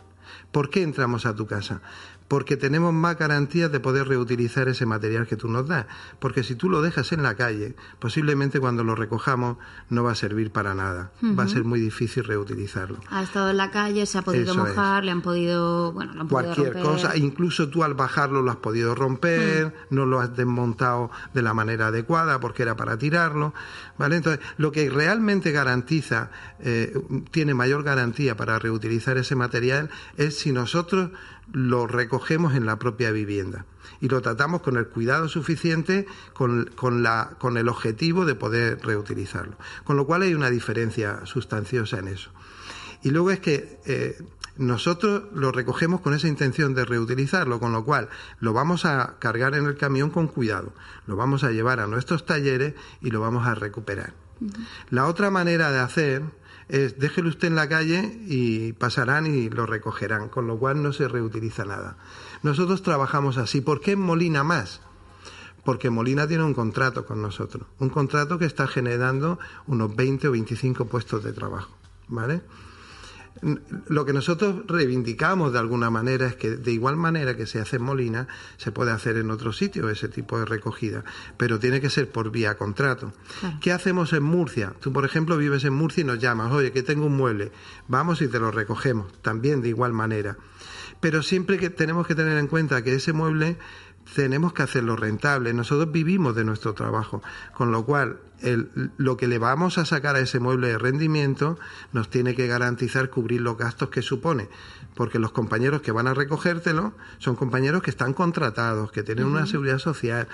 ¿Por 0.52 0.70
qué 0.70 0.84
entramos 0.84 1.26
a 1.26 1.34
tu 1.34 1.48
casa? 1.48 1.82
Porque 2.30 2.58
tenemos 2.58 2.94
más 2.94 3.18
garantías 3.18 3.72
de 3.72 3.80
poder 3.80 4.08
reutilizar 4.08 4.70
ese 4.70 4.86
material 4.86 5.28
que 5.28 5.36
tú 5.36 5.50
nos 5.50 5.68
das. 5.68 5.88
Porque 6.20 6.44
si 6.44 6.56
tú 6.56 6.70
lo 6.70 6.82
dejas 6.82 7.12
en 7.12 7.24
la 7.24 7.36
calle, 7.36 7.76
posiblemente 7.98 8.60
cuando 8.60 8.84
lo 8.84 8.96
recojamos 8.96 9.58
no 9.90 10.04
va 10.04 10.12
a 10.12 10.16
servir 10.16 10.52
para 10.52 10.76
nada. 10.76 11.12
Va 11.24 11.44
a 11.44 11.48
ser 11.48 11.64
muy 11.64 11.80
difícil 11.80 12.24
reutilizarlo. 12.24 13.00
Ha 13.10 13.24
estado 13.24 13.50
en 13.50 13.58
la 13.58 13.72
calle, 13.72 14.06
se 14.06 14.20
ha 14.20 14.22
podido 14.22 14.54
mojar, 14.54 15.04
le 15.04 15.12
han 15.12 15.24
podido, 15.24 15.92
bueno, 15.92 16.14
lo 16.14 16.22
han 16.22 16.28
Cualquier 16.28 16.74
podido 16.74 16.92
cosa, 16.92 17.18
incluso 17.18 17.68
tú 17.68 17.84
al 17.84 17.96
bajarlo 17.96 18.44
lo 18.44 18.52
has 18.52 18.58
podido 18.58 18.94
romper, 18.94 19.74
no 19.90 20.06
lo 20.06 20.20
has 20.20 20.36
desmontado 20.36 21.10
de 21.34 21.42
la 21.42 21.56
manera 21.56 21.88
adecuada 21.88 22.40
porque 22.40 22.62
era 22.62 22.76
para 22.76 22.96
tirarlo. 22.98 23.56
¿Vale? 23.98 24.18
Entonces, 24.18 24.46
lo 24.58 24.72
que 24.72 24.88
realmente 24.90 25.52
garantiza, 25.52 26.30
eh, 26.60 26.94
tiene 27.32 27.56
mayor 27.56 27.82
garantía 27.84 28.38
para 28.38 28.60
reutilizar 28.60 29.18
ese 29.18 29.36
material 29.36 29.90
es 30.16 30.38
si 30.38 30.52
nosotros 30.52 31.10
lo 31.52 31.88
recogemos 31.88 32.54
en 32.56 32.66
la 32.66 32.78
propia 32.78 33.12
vivienda 33.12 33.66
y 34.02 34.08
lo 34.08 34.22
tratamos 34.22 34.62
con 34.62 34.78
el 34.78 34.88
cuidado 34.88 35.28
suficiente 35.28 36.06
con, 36.34 36.70
con, 36.76 37.04
la, 37.04 37.36
con 37.40 37.58
el 37.58 37.70
objetivo 37.70 38.26
de 38.26 38.36
poder 38.36 38.80
reutilizarlo. 38.84 39.58
Con 39.84 39.98
lo 39.98 40.06
cual 40.06 40.22
hay 40.22 40.34
una 40.34 40.50
diferencia 40.50 41.26
sustanciosa 41.26 42.00
en 42.00 42.10
eso. 42.10 42.32
Y 43.02 43.12
luego 43.12 43.32
es 43.32 43.40
que 43.40 43.80
eh, 43.86 44.18
nosotros 44.58 45.24
lo 45.34 45.52
recogemos 45.52 46.02
con 46.02 46.14
esa 46.14 46.28
intención 46.28 46.74
de 46.74 46.86
reutilizarlo, 46.86 47.60
con 47.60 47.72
lo 47.72 47.86
cual 47.86 48.10
lo 48.40 48.52
vamos 48.52 48.86
a 48.86 49.16
cargar 49.20 49.56
en 49.56 49.66
el 49.66 49.78
camión 49.78 50.10
con 50.10 50.28
cuidado, 50.28 50.74
lo 51.08 51.16
vamos 51.16 51.46
a 51.46 51.52
llevar 51.52 51.80
a 51.80 51.88
nuestros 51.88 52.26
talleres 52.26 52.74
y 53.02 53.10
lo 53.12 53.22
vamos 53.22 53.48
a 53.48 53.56
recuperar. 53.56 54.14
La 54.90 55.08
otra 55.08 55.30
manera 55.32 55.72
de 55.72 55.80
hacer 55.80 56.24
es 56.70 57.00
déjelo 57.00 57.30
usted 57.30 57.48
en 57.48 57.56
la 57.56 57.68
calle 57.68 58.20
y 58.28 58.74
pasarán 58.74 59.26
y 59.26 59.50
lo 59.50 59.66
recogerán, 59.66 60.30
con 60.30 60.48
lo 60.48 60.58
cual 60.58 60.82
no 60.82 60.94
se 60.94 61.08
reutiliza 61.08 61.66
nada. 61.66 61.98
Nosotros 62.44 62.84
trabajamos 62.84 63.38
así. 63.38 63.60
¿Por 63.60 63.82
qué 63.82 63.96
Molina 63.96 64.44
más? 64.44 64.82
Porque 65.66 65.90
Molina 65.90 66.28
tiene 66.28 66.44
un 66.44 66.54
contrato 66.54 67.06
con 67.06 67.22
nosotros, 67.22 67.68
un 67.80 67.90
contrato 67.90 68.40
que 68.40 68.46
está 68.46 68.68
generando 68.68 69.40
unos 69.68 69.96
20 69.96 70.30
o 70.30 70.32
25 70.32 70.86
puestos 70.86 71.24
de 71.24 71.34
trabajo, 71.34 71.76
¿vale? 72.08 72.42
Lo 73.88 74.06
que 74.06 74.14
nosotros 74.14 74.64
reivindicamos 74.68 75.54
de 75.54 75.60
alguna 75.60 75.90
manera 75.90 76.28
es 76.28 76.36
que 76.36 76.58
de 76.58 76.72
igual 76.72 76.98
manera 76.98 77.38
que 77.38 77.46
se 77.46 77.60
hace 77.60 77.78
en 77.78 77.84
Molina, 77.84 78.28
se 78.58 78.72
puede 78.72 78.92
hacer 78.92 79.18
en 79.18 79.32
otro 79.32 79.54
sitio 79.54 79.90
ese 79.90 80.10
tipo 80.10 80.38
de 80.38 80.46
recogida, 80.46 81.04
pero 81.38 81.60
tiene 81.60 81.80
que 81.80 81.90
ser 81.90 82.10
por 82.10 82.32
vía 82.32 82.58
contrato. 82.58 83.14
¿Qué 83.62 83.72
hacemos 83.72 84.14
en 84.14 84.24
Murcia? 84.24 84.74
Tú, 84.80 84.92
por 84.92 85.06
ejemplo, 85.06 85.38
vives 85.38 85.64
en 85.64 85.74
Murcia 85.74 86.02
y 86.02 86.06
nos 86.06 86.20
llamas, 86.20 86.52
oye, 86.52 86.72
que 86.72 86.84
tengo 86.84 87.06
un 87.06 87.16
mueble, 87.16 87.52
vamos 87.88 88.22
y 88.22 88.28
te 88.28 88.40
lo 88.40 88.52
recogemos, 88.52 89.12
también 89.22 89.62
de 89.62 89.70
igual 89.70 89.94
manera. 89.94 90.38
Pero 91.00 91.24
siempre 91.24 91.58
que 91.58 91.70
tenemos 91.70 92.06
que 92.08 92.16
tener 92.16 92.38
en 92.38 92.48
cuenta 92.48 92.84
que 92.84 92.94
ese 92.94 93.14
mueble 93.14 93.58
tenemos 94.16 94.54
que 94.54 94.64
hacerlo 94.64 94.96
rentable. 94.96 95.54
Nosotros 95.54 95.92
vivimos 95.92 96.36
de 96.36 96.44
nuestro 96.44 96.74
trabajo, 96.74 97.22
con 97.54 97.72
lo 97.72 97.86
cual 97.86 98.20
el, 98.42 98.92
lo 98.98 99.18
que 99.18 99.28
le 99.28 99.38
vamos 99.38 99.78
a 99.78 99.86
sacar 99.86 100.16
a 100.16 100.20
ese 100.20 100.40
mueble 100.40 100.68
de 100.68 100.78
rendimiento 100.78 101.58
nos 101.94 102.10
tiene 102.10 102.36
que 102.36 102.48
garantizar 102.48 103.10
cubrir 103.10 103.42
los 103.42 103.58
gastos 103.58 103.90
que 103.90 104.02
supone, 104.02 104.50
porque 104.96 105.20
los 105.20 105.32
compañeros 105.32 105.82
que 105.82 105.92
van 105.92 106.08
a 106.08 106.14
recogértelo 106.14 106.94
son 107.18 107.36
compañeros 107.36 107.82
que 107.82 107.90
están 107.90 108.14
contratados, 108.14 108.92
que 108.92 109.04
tienen 109.04 109.26
una 109.26 109.46
seguridad 109.46 109.80
social, 109.80 110.28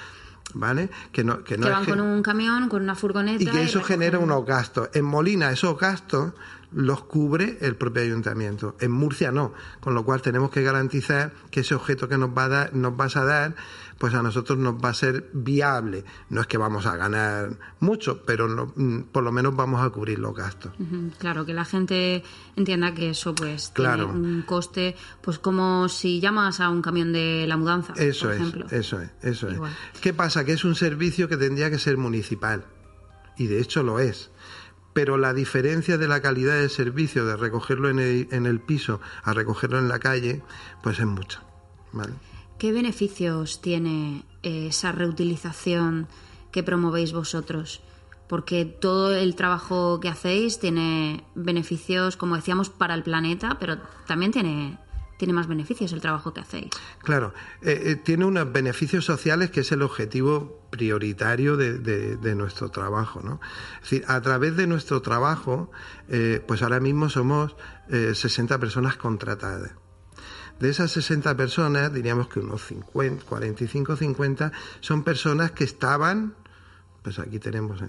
¿vale? 0.53 0.89
Que, 1.11 1.23
no, 1.23 1.43
que, 1.43 1.57
no 1.57 1.69
van 1.69 1.85
con 1.85 2.01
un 2.01 2.21
camión, 2.21 2.69
con 2.69 2.83
una 2.83 2.95
furgoneta. 2.95 3.43
Y 3.43 3.47
que 3.47 3.63
eso 3.63 3.83
genera 3.83 4.19
unos 4.19 4.45
gastos. 4.45 4.89
En 4.93 5.05
Molina 5.05 5.51
esos 5.51 5.77
gastos 5.77 6.33
los 6.71 7.03
cubre 7.03 7.57
el 7.61 7.75
propio 7.75 8.03
ayuntamiento. 8.03 8.75
En 8.79 8.91
Murcia 8.91 9.31
no, 9.31 9.53
con 9.79 9.93
lo 9.93 10.03
cual 10.03 10.21
tenemos 10.21 10.51
que 10.51 10.61
garantizar 10.61 11.31
que 11.49 11.61
ese 11.61 11.73
objeto 11.73 12.09
que 12.09 12.17
nos, 12.17 12.29
va 12.29 12.45
a 12.45 12.49
dar, 12.49 12.75
nos 12.75 12.95
vas 12.97 13.15
a 13.15 13.23
dar, 13.23 13.55
pues 13.97 14.13
a 14.13 14.21
nosotros 14.21 14.57
nos 14.57 14.75
va 14.75 14.89
a 14.89 14.93
ser 14.93 15.29
viable. 15.33 16.03
No 16.29 16.41
es 16.41 16.47
que 16.47 16.57
vamos 16.57 16.85
a 16.85 16.95
ganar 16.97 17.57
mucho, 17.79 18.23
pero 18.23 18.47
no, 18.47 18.71
mm, 18.75 19.03
por 19.11 19.23
lo 19.23 19.31
menos 19.31 19.55
vamos 19.55 19.81
a 19.83 19.89
cubrir 19.89 20.19
los 20.19 20.35
gastos. 20.35 20.73
Claro, 21.17 21.45
que 21.45 21.53
la 21.53 21.65
gente 21.65 22.23
entienda 22.55 22.93
que 22.93 23.11
eso 23.11 23.33
pues 23.33 23.71
tiene 23.73 24.03
un 24.03 24.43
coste, 24.43 24.95
pues 25.21 25.39
como 25.39 25.89
si 25.89 26.19
llamas 26.19 26.59
a 26.59 26.69
un 26.69 26.81
camión 26.81 27.13
de 27.13 27.45
la 27.47 27.57
mudanza. 27.57 27.93
Eso 27.95 28.25
por 28.25 28.33
es, 28.33 28.41
ejemplo. 28.41 28.65
eso 28.71 29.01
es, 29.01 29.09
eso 29.21 29.49
es. 29.49 29.59
¿Qué 30.01 30.13
pasa? 30.13 30.43
Que 30.43 30.53
es 30.53 30.65
un 30.65 30.75
servicio 30.75 31.29
que 31.29 31.37
tendría 31.37 31.69
que 31.69 31.79
ser 31.79 31.97
municipal. 31.97 32.65
Y 33.37 33.47
de 33.47 33.59
hecho 33.59 33.83
lo 33.83 33.99
es 33.99 34.31
pero 34.93 35.17
la 35.17 35.33
diferencia 35.33 35.97
de 35.97 36.07
la 36.07 36.21
calidad 36.21 36.53
del 36.53 36.69
servicio 36.69 37.25
de 37.25 37.35
recogerlo 37.35 37.89
en 37.89 37.99
el, 37.99 38.29
en 38.31 38.45
el 38.45 38.61
piso 38.61 39.01
a 39.23 39.33
recogerlo 39.33 39.77
en 39.77 39.89
la 39.89 39.99
calle, 39.99 40.41
pues 40.81 40.99
es 40.99 41.05
mucha. 41.05 41.43
¿Qué 42.57 42.71
beneficios 42.71 43.61
tiene 43.61 44.23
eh, 44.41 44.67
esa 44.67 44.93
reutilización 44.93 46.07
que 46.51 46.63
promovéis 46.63 47.11
vosotros? 47.11 47.81
Porque 48.29 48.63
todo 48.63 49.13
el 49.13 49.35
trabajo 49.35 49.99
que 49.99 50.07
hacéis 50.07 50.59
tiene 50.59 51.25
beneficios, 51.35 52.15
como 52.15 52.35
decíamos, 52.35 52.69
para 52.69 52.93
el 52.93 53.03
planeta, 53.03 53.57
pero 53.59 53.77
también 54.07 54.31
tiene 54.31 54.79
tiene 55.17 55.31
más 55.33 55.47
beneficios 55.47 55.93
el 55.93 56.01
trabajo 56.01 56.33
que 56.33 56.41
hacéis. 56.41 56.71
Claro, 57.01 57.33
eh, 57.61 57.83
eh, 57.85 57.95
tiene 57.95 58.25
unos 58.25 58.51
beneficios 58.51 59.05
sociales 59.05 59.49
que 59.49 59.61
es 59.61 59.71
el 59.71 59.81
objetivo 59.81 60.67
prioritario 60.71 61.55
de, 61.55 62.35
nuestro 62.35 62.69
trabajo. 62.69 63.21
¿no? 63.23 63.39
Es 63.75 63.91
decir, 63.91 64.03
a 64.09 64.19
través 64.19 64.57
de 64.57 64.67
nuestro 64.67 65.01
trabajo, 65.01 65.71
pues 66.47 66.61
ahora 66.63 66.81
mismo 66.81 67.07
somos 67.07 67.55
60 67.87 68.59
personas 68.59 68.97
contratadas. 68.97 69.71
De 70.59 70.69
esas 70.69 70.91
60 70.91 71.35
personas, 71.35 71.93
diríamos 71.93 72.29
que 72.29 72.39
unos 72.39 72.65
50, 72.65 73.25
45, 73.25 73.95
50 73.97 74.51
son 74.79 75.03
personas 75.03 75.51
que 75.51 75.65
estaban, 75.65 76.33
pues 77.03 77.19
aquí 77.19 77.39
tenemos 77.39 77.81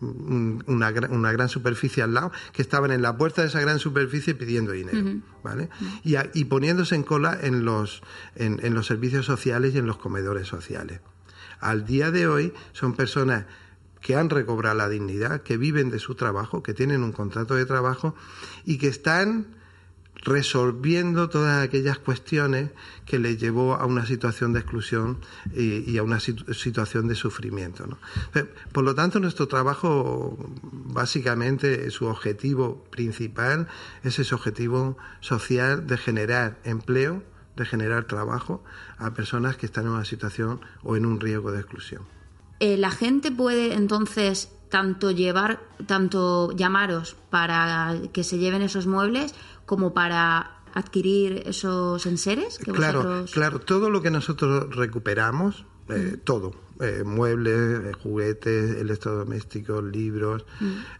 una, 0.00 0.90
una, 1.10 1.32
gran 1.32 1.48
superficie 1.48 2.02
al 2.02 2.14
lado, 2.14 2.32
que 2.52 2.62
estaban 2.62 2.90
en 2.92 3.02
la 3.02 3.16
puerta 3.16 3.42
de 3.42 3.48
esa 3.48 3.60
gran 3.60 3.78
superficie 3.78 4.34
pidiendo 4.34 4.72
dinero, 4.72 5.20
¿vale? 5.42 5.68
y, 6.02 6.44
poniéndose 6.46 6.94
en 6.94 7.02
cola 7.02 7.38
en 7.40 7.64
los, 7.64 8.02
en, 8.36 8.74
los 8.74 8.86
servicios 8.86 9.26
sociales 9.26 9.74
y 9.74 9.78
en 9.78 9.86
los 9.86 9.98
comedores 9.98 10.48
sociales. 10.48 11.00
Al 11.60 11.84
día 11.84 12.10
de 12.10 12.26
hoy 12.26 12.52
son 12.72 12.94
personas 12.94 13.46
que 14.00 14.16
han 14.16 14.28
recobrado 14.28 14.76
la 14.76 14.88
dignidad, 14.88 15.42
que 15.42 15.56
viven 15.56 15.90
de 15.90 15.98
su 15.98 16.14
trabajo, 16.14 16.62
que 16.62 16.74
tienen 16.74 17.02
un 17.02 17.12
contrato 17.12 17.54
de 17.54 17.64
trabajo 17.64 18.14
y 18.64 18.76
que 18.78 18.88
están 18.88 19.46
resolviendo 20.24 21.28
todas 21.28 21.62
aquellas 21.62 21.98
cuestiones 21.98 22.70
que 23.04 23.18
le 23.18 23.36
llevó 23.36 23.74
a 23.74 23.86
una 23.86 24.06
situación 24.06 24.52
de 24.52 24.60
exclusión 24.60 25.18
y, 25.54 25.96
a 25.98 26.02
una 26.02 26.18
situación 26.18 27.08
de 27.08 27.14
sufrimiento. 27.14 27.86
Por 28.72 28.84
lo 28.84 28.94
tanto, 28.94 29.20
nuestro 29.20 29.46
trabajo, 29.48 30.36
básicamente, 30.62 31.90
su 31.90 32.06
objetivo 32.06 32.84
principal 32.90 33.68
es 34.02 34.18
ese 34.18 34.34
objetivo 34.34 34.96
social 35.20 35.86
de 35.86 35.98
generar 35.98 36.58
empleo, 36.64 37.22
de 37.56 37.66
generar 37.66 38.04
trabajo 38.04 38.64
a 38.98 39.12
personas 39.12 39.56
que 39.56 39.66
están 39.66 39.84
en 39.84 39.92
una 39.92 40.04
situación 40.04 40.60
o 40.82 40.96
en 40.96 41.06
un 41.06 41.20
riesgo 41.20 41.52
de 41.52 41.60
exclusión. 41.60 42.02
Eh, 42.60 42.76
la 42.76 42.90
gente 42.90 43.30
puede 43.30 43.74
entonces 43.74 44.50
tanto 44.68 45.10
llevar, 45.10 45.60
tanto 45.86 46.52
llamaros 46.52 47.16
para 47.30 47.94
que 48.12 48.24
se 48.24 48.38
lleven 48.38 48.62
esos 48.62 48.86
muebles 48.86 49.34
como 49.66 49.94
para 49.94 50.54
adquirir 50.74 51.42
esos 51.46 52.04
enseres? 52.06 52.58
Que 52.58 52.72
claro, 52.72 53.24
claro, 53.32 53.60
todo 53.60 53.90
lo 53.90 54.02
que 54.02 54.10
nosotros 54.10 54.74
recuperamos, 54.74 55.64
eh, 55.88 56.18
todo, 56.22 56.52
eh, 56.80 57.04
muebles, 57.04 57.84
eh, 57.84 57.92
juguetes, 57.92 58.76
electrodomésticos, 58.76 59.84
libros, 59.84 60.44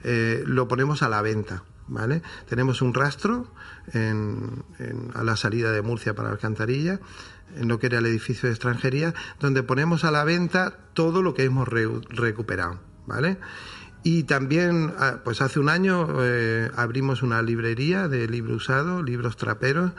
lo 0.02 0.68
ponemos 0.68 1.02
a 1.02 1.08
la 1.08 1.22
venta. 1.22 1.64
¿Vale? 1.86 2.22
Tenemos 2.48 2.80
un 2.80 2.94
rastro 2.94 3.46
a 3.92 5.22
la 5.22 5.36
salida 5.36 5.70
de 5.70 5.82
Murcia 5.82 6.14
para 6.14 6.30
Alcantarilla, 6.30 6.98
en 7.56 7.68
lo 7.68 7.78
que 7.78 7.88
era 7.88 7.98
el 7.98 8.06
edificio 8.06 8.48
de 8.48 8.54
extranjería, 8.54 9.12
donde 9.38 9.62
ponemos 9.62 10.02
a 10.04 10.10
la 10.10 10.24
venta 10.24 10.78
todo 10.94 11.20
lo 11.20 11.34
que 11.34 11.44
hemos 11.44 11.68
recuperado. 11.68 12.80
¿Vale? 13.06 13.38
Y 14.02 14.24
también, 14.24 14.92
ah, 14.98 15.20
pues 15.24 15.40
hace 15.40 15.58
un 15.58 15.70
año 15.70 16.06
eh, 16.20 16.70
abrimos 16.76 17.22
una 17.22 17.40
librería 17.40 18.06
de 18.06 18.28
libro 18.28 18.56
usado, 18.56 19.02
libros 19.02 19.36
traperos, 19.36 19.92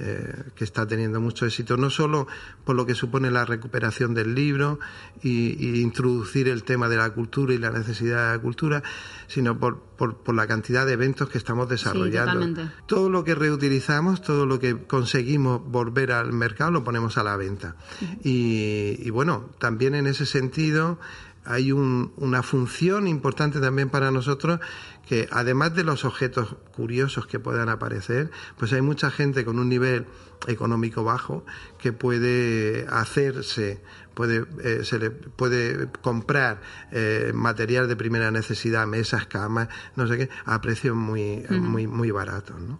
eh, 0.00 0.44
que 0.54 0.64
está 0.64 0.86
teniendo 0.86 1.20
mucho 1.20 1.44
éxito, 1.44 1.76
no 1.76 1.90
solo 1.90 2.26
por 2.64 2.74
lo 2.74 2.86
que 2.86 2.94
supone 2.94 3.30
la 3.30 3.44
recuperación 3.44 4.14
del 4.14 4.34
libro 4.34 4.80
y, 5.22 5.82
introducir 5.82 6.48
el 6.48 6.64
tema 6.64 6.88
de 6.88 6.96
la 6.96 7.10
cultura 7.10 7.52
y 7.52 7.58
la 7.58 7.70
necesidad 7.70 8.30
de 8.30 8.36
la 8.38 8.42
cultura, 8.42 8.82
sino 9.26 9.58
por, 9.58 9.82
por, 9.82 10.34
la 10.34 10.46
cantidad 10.46 10.86
de 10.86 10.94
eventos 10.94 11.28
que 11.28 11.36
estamos 11.36 11.68
desarrollando. 11.68 12.70
todo 12.86 13.10
lo 13.10 13.22
que 13.22 13.34
reutilizamos, 13.34 14.22
todo 14.22 14.46
lo 14.46 14.58
que 14.58 14.78
conseguimos 14.86 15.62
volver 15.62 16.12
al 16.12 16.32
mercado, 16.32 16.70
lo 16.70 16.84
ponemos 16.84 17.18
a 17.18 17.22
la 17.22 17.36
venta. 17.36 17.76
y, 18.24 18.96
y 18.98 19.10
bueno, 19.10 19.50
también 19.58 19.94
en 19.94 20.06
ese 20.06 20.24
sentido, 20.24 20.98
hay 21.44 21.72
una 21.72 22.42
función 22.42 23.08
importante 23.08 23.60
también 23.60 23.88
para 23.88 24.10
nosotros 24.10 24.60
que 25.06 25.28
además 25.32 25.74
de 25.74 25.82
los 25.82 26.04
objetos 26.04 26.54
curiosos 26.74 27.26
que 27.26 27.40
puedan 27.40 27.68
aparecer, 27.68 28.30
pues 28.56 28.72
hay 28.72 28.82
mucha 28.82 29.10
gente 29.10 29.44
con 29.44 29.58
un 29.58 29.68
nivel 29.68 30.06
económico 30.46 31.02
bajo 31.04 31.44
que 31.78 31.92
puede 31.92 32.86
hacerse, 32.88 33.82
puede, 34.14 34.44
eh, 34.62 34.84
se 34.84 34.98
le 34.98 35.10
puede 35.10 35.88
comprar 36.00 36.60
eh, 36.92 37.32
material 37.34 37.88
de 37.88 37.96
primera 37.96 38.30
necesidad, 38.30 38.86
mesas, 38.86 39.26
camas, 39.26 39.68
no 39.96 40.06
sé 40.06 40.16
qué, 40.16 40.30
a 40.44 40.60
precios 40.60 40.96
muy, 40.96 41.44
muy, 41.50 41.86
muy 41.86 42.10
baratos, 42.10 42.60
¿no? 42.60 42.78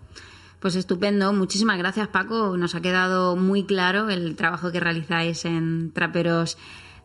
Pues 0.61 0.77
estupendo, 0.77 1.33
muchísimas 1.33 1.77
gracias 1.77 2.07
Paco, 2.07 2.57
nos 2.57 2.77
ha 2.77 2.81
quedado 2.81 3.35
muy 3.35 3.65
claro 3.65 4.09
el 4.11 4.37
trabajo 4.37 4.71
que 4.71 4.79
realizáis 4.79 5.45
en 5.45 5.91
Traperos 5.91 6.57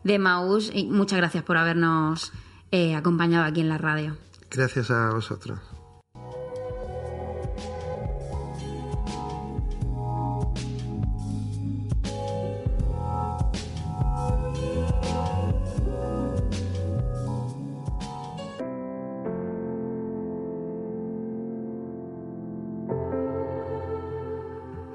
de 0.04 0.18
Maús. 0.18 0.70
Y 0.72 0.86
muchas 0.86 1.18
gracias 1.18 1.44
por 1.44 1.56
habernos 1.56 2.32
eh, 2.70 2.94
acompañado 2.94 3.44
aquí 3.44 3.60
en 3.60 3.68
la 3.68 3.78
radio. 3.78 4.16
Gracias 4.50 4.90
a 4.90 5.10
vosotros. 5.10 5.58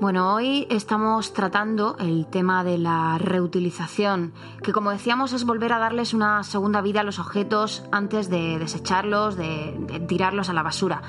Bueno, 0.04 0.34
hoy 0.34 0.68
estamos 0.70 1.32
tratando 1.32 1.96
el 1.98 2.26
tema 2.26 2.66
de 2.66 2.78
la 2.78 3.18
reutilización, 3.18 4.34
que 4.62 4.74
como 4.74 4.92
decíamos 4.92 5.32
es 5.32 5.46
volver 5.46 5.72
a 5.72 5.80
darles 5.80 6.14
una 6.14 6.44
segunda 6.44 6.82
vida 6.82 7.00
a 7.00 7.04
los 7.06 7.20
objetos 7.20 7.86
antes 7.90 8.30
de 8.30 8.60
desecharlos, 8.60 9.38
de, 9.38 10.04
tirarlos 10.06 10.50
a 10.50 10.54
la 10.54 10.62
basura. 10.62 11.02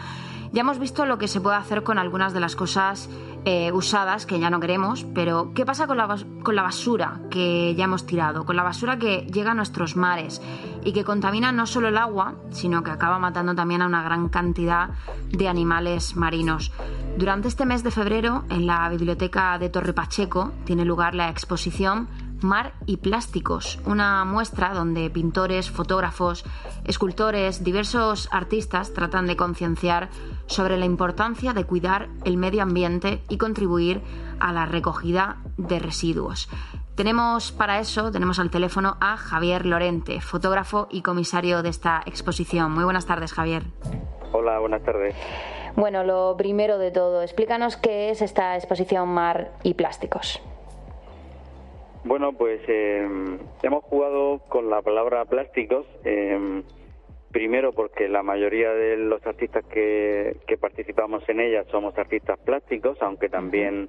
Ya 0.53 0.61
hemos 0.61 0.79
visto 0.79 1.07
lo 1.07 1.19
que 1.19 1.29
se 1.29 1.41
puede 1.41 1.57
hacer 1.57 1.83
con 1.83 1.99
algunas 1.99 2.33
de 2.33 2.41
las 2.41 2.57
cosas 2.57 3.09
eh, 3.45 3.73
usadas 3.73 4.27
que 4.27 4.39
ya 4.39 4.51
no 4.51 4.61
queremos, 4.61 5.05
pero 5.15 5.53
¿qué 5.55 5.67
pasa 5.67 5.87
con 5.87 5.97
la, 5.97 6.17
con 6.43 6.57
la 6.57 6.63
basura 6.63 7.21
que 7.31 7.75
ya 7.75 7.85
hemos 7.85 8.07
tirado? 8.07 8.45
Con 8.45 8.57
la 8.57 8.63
basura 8.63 8.99
que 8.99 9.27
llega 9.33 9.51
a 9.51 9.55
nuestros 9.55 9.97
mares 9.97 10.41
y 10.85 10.93
que 10.93 11.05
contamina 11.05 11.53
no 11.53 11.67
solo 11.67 11.89
el 11.89 11.99
agua, 11.99 12.35
sino 12.51 12.83
que 12.83 12.91
acaba 12.91 13.19
matando 13.19 13.55
también 13.55 13.83
a 13.83 13.87
una 13.87 14.03
gran 14.03 14.29
cantidad 14.29 14.91
de 15.31 15.49
animales 15.49 16.17
marinos. 16.17 16.73
Durante 17.17 17.49
este 17.49 17.67
mes 17.67 17.83
de 17.83 17.91
febrero, 17.91 18.45
en 18.51 18.67
la 18.67 18.89
biblioteca 18.89 19.59
de 19.59 19.69
Torre 19.69 19.93
Pacheco, 19.93 20.53
tiene 20.65 20.85
lugar 20.85 21.15
la 21.15 21.29
exposición 21.29 22.09
Mar 22.45 22.75
y 22.87 22.99
Plásticos, 22.99 23.79
una 23.87 24.25
muestra 24.25 24.75
donde 24.75 25.09
pintores, 25.11 25.71
fotógrafos, 25.71 26.45
escultores, 26.85 27.65
diversos 27.65 28.29
artistas 28.31 28.93
tratan 28.93 29.27
de 29.27 29.37
concienciar 29.37 30.11
sobre 30.47 30.77
la 30.77 30.85
importancia 30.85 31.53
de 31.53 31.65
cuidar 31.65 32.09
el 32.25 32.37
medio 32.37 32.63
ambiente 32.63 33.21
y 33.29 33.39
contribuir 33.39 34.01
a 34.41 34.53
la 34.53 34.67
recogida 34.67 35.39
de 35.57 35.79
residuos. 35.79 36.49
Tenemos 36.97 37.51
para 37.51 37.81
eso, 37.81 38.13
tenemos 38.13 38.39
al 38.39 38.51
teléfono 38.51 38.97
a 39.01 39.17
Javier 39.17 39.67
Lorente, 39.67 40.21
fotógrafo 40.21 40.87
y 40.91 41.03
comisario 41.03 41.63
de 41.63 41.71
esta 41.71 42.03
exposición. 42.07 42.71
Muy 42.73 42.85
buenas 42.85 43.07
tardes, 43.07 43.33
Javier. 43.33 43.65
Hola, 44.33 44.61
buenas 44.61 44.83
tardes. 44.83 45.15
Bueno, 45.77 46.05
lo 46.05 46.37
primero 46.37 46.79
de 46.79 46.93
todo, 46.93 47.23
explícanos 47.23 47.77
qué 47.77 48.11
es 48.11 48.23
esta 48.23 48.55
exposición 48.55 49.09
Mar 49.09 49.51
y 49.65 49.75
Plásticos. 49.75 50.41
Bueno, 52.05 52.33
pues 52.35 52.61
eh, 52.69 53.09
hemos 53.63 53.85
jugado 53.85 54.41
con 54.49 54.71
la 54.71 54.83
palabra 54.83 55.25
plásticos, 55.25 55.87
eh, 56.05 56.63
primero 57.35 57.73
porque 57.73 58.09
la 58.09 58.23
mayoría 58.23 58.73
de 58.73 58.97
los 58.97 59.27
artistas 59.27 59.65
que, 59.65 60.37
participamos 60.61 61.29
en 61.29 61.41
ella 61.41 61.65
somos 61.65 61.99
artistas 61.99 62.39
plásticos, 62.39 62.97
aunque 63.03 63.29
también 63.29 63.89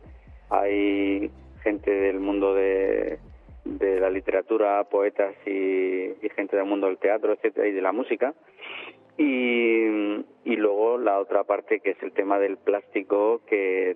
hay 0.49 1.29
gente 1.61 1.91
del 1.91 2.19
mundo 2.19 2.55
de, 2.55 3.19
la 3.63 4.09
literatura, 4.09 4.83
poetas 4.85 5.35
y, 5.45 5.51
y, 5.51 6.29
gente 6.35 6.57
del 6.57 6.65
mundo 6.65 6.87
del 6.87 6.97
teatro, 6.97 7.33
etcétera, 7.33 7.67
y 7.67 7.71
de 7.71 7.81
la 7.83 7.91
música. 7.91 8.33
Y, 9.15 9.85
y 10.43 10.55
luego 10.57 10.97
la 10.97 11.19
otra 11.19 11.43
parte 11.43 11.81
que 11.81 11.91
es 11.91 12.01
el 12.01 12.13
tema 12.13 12.39
del 12.39 12.57
plástico 12.57 13.41
que, 13.45 13.95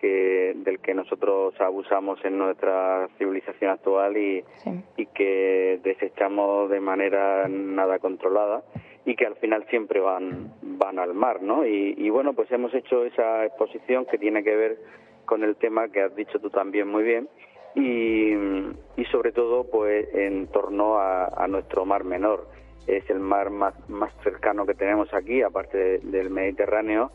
que 0.00 0.54
del 0.56 0.80
que 0.80 0.94
nosotros 0.94 1.54
abusamos 1.60 2.24
en 2.24 2.38
nuestra 2.38 3.08
civilización 3.18 3.70
actual 3.70 4.16
y, 4.16 4.44
y 4.96 5.06
que 5.06 5.80
desechamos 5.82 6.70
de 6.70 6.80
manera 6.80 7.46
nada 7.48 7.98
controlada 7.98 8.62
y 9.04 9.14
que 9.16 9.26
al 9.26 9.36
final 9.36 9.66
siempre 9.68 10.00
van 10.00 10.52
van 10.62 10.98
al 10.98 11.14
mar, 11.14 11.42
¿no? 11.42 11.66
Y, 11.66 11.94
y 11.98 12.08
bueno, 12.10 12.32
pues 12.32 12.50
hemos 12.52 12.72
hecho 12.74 13.04
esa 13.04 13.44
exposición 13.44 14.06
que 14.06 14.18
tiene 14.18 14.42
que 14.42 14.56
ver 14.56 14.78
con 15.26 15.44
el 15.44 15.56
tema 15.56 15.88
que 15.88 16.02
has 16.02 16.14
dicho 16.16 16.38
tú 16.40 16.50
también 16.50 16.88
muy 16.88 17.04
bien 17.04 17.28
y, 17.74 18.32
y 18.96 19.04
sobre 19.10 19.32
todo 19.32 19.64
pues 19.70 20.08
en 20.14 20.48
torno 20.48 20.98
a, 20.98 21.26
a 21.26 21.46
nuestro 21.46 21.84
mar 21.84 22.04
menor 22.04 22.48
es 22.86 23.08
el 23.10 23.20
mar 23.20 23.50
más, 23.50 23.74
más 23.88 24.12
cercano 24.22 24.66
que 24.66 24.74
tenemos 24.74 25.12
aquí, 25.14 25.42
aparte 25.42 25.98
del 25.98 26.30
Mediterráneo, 26.30 27.12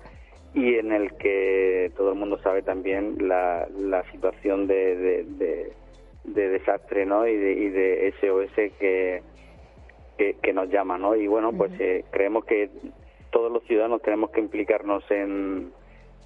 y 0.56 0.76
en 0.76 0.94
el 0.94 1.14
que 1.18 1.92
todo 1.98 2.14
el 2.14 2.16
mundo 2.16 2.40
sabe 2.42 2.62
también 2.62 3.28
la, 3.28 3.68
la 3.78 4.10
situación 4.12 4.68
de, 4.68 5.26
de, 5.26 6.50
desastre 6.50 7.06
¿no? 7.06 7.28
y, 7.28 7.36
de, 7.36 7.52
y 7.52 7.70
de 7.70 8.14
SOS 8.22 8.56
que, 8.80 9.22
que, 10.18 10.54
nos 10.54 10.70
llama. 10.70 10.98
¿no? 10.98 11.14
Y 11.16 11.28
bueno, 11.28 11.52
pues 11.52 11.74
eh, 11.80 12.06
creemos 12.10 12.46
que 12.46 12.70
todos 13.32 13.52
los 13.52 13.64
ciudadanos 13.66 14.02
tenemos 14.02 14.32
que 14.32 14.40
implicarnos 14.40 15.04
en, 15.12 15.74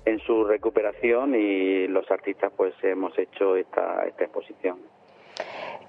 en 0.06 0.20
su 0.20 0.44
recuperación 0.44 1.34
y 1.34 1.88
los 1.88 2.10
artistas 2.12 2.54
pues 2.56 2.76
hemos 2.84 3.18
hecho 3.18 3.56
esta, 3.56 4.06
esta 4.06 4.26
exposición. 4.26 4.78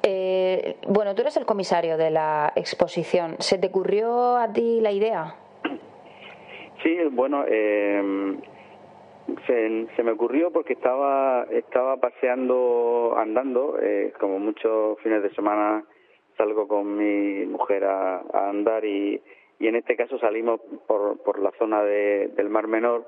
Eh, 0.02 0.76
bueno, 0.88 1.14
tú 1.14 1.20
eres 1.20 1.36
el 1.36 1.44
comisario 1.44 1.98
de 1.98 2.10
la 2.10 2.54
exposición. 2.56 3.36
¿Se 3.38 3.58
te 3.58 3.66
ocurrió 3.66 4.38
a 4.38 4.50
ti 4.50 4.80
la 4.80 4.92
idea? 4.92 5.34
Sí, 6.82 6.96
bueno, 7.10 7.44
eh, 7.46 8.36
se, 9.46 10.02
me 10.02 10.12
ocurrió 10.12 10.50
porque 10.50 10.72
estaba 10.72 11.46
estaba 11.50 11.96
paseando, 11.98 13.14
andando, 13.16 13.78
eh, 13.80 14.12
como 14.18 14.38
muchos 14.38 14.98
fines 15.00 15.22
de 15.22 15.30
semana 15.34 15.84
salgo 16.36 16.66
con 16.66 16.96
mi 16.96 17.44
mujer 17.46 17.84
a, 17.84 18.22
andar 18.48 18.84
y, 18.84 19.20
y, 19.58 19.66
en 19.66 19.76
este 19.76 19.96
caso 19.96 20.18
salimos 20.18 20.60
por, 20.86 21.18
por 21.22 21.38
la 21.38 21.52
zona 21.58 21.82
de, 21.82 22.28
del 22.34 22.48
Mar 22.48 22.66
Menor 22.66 23.06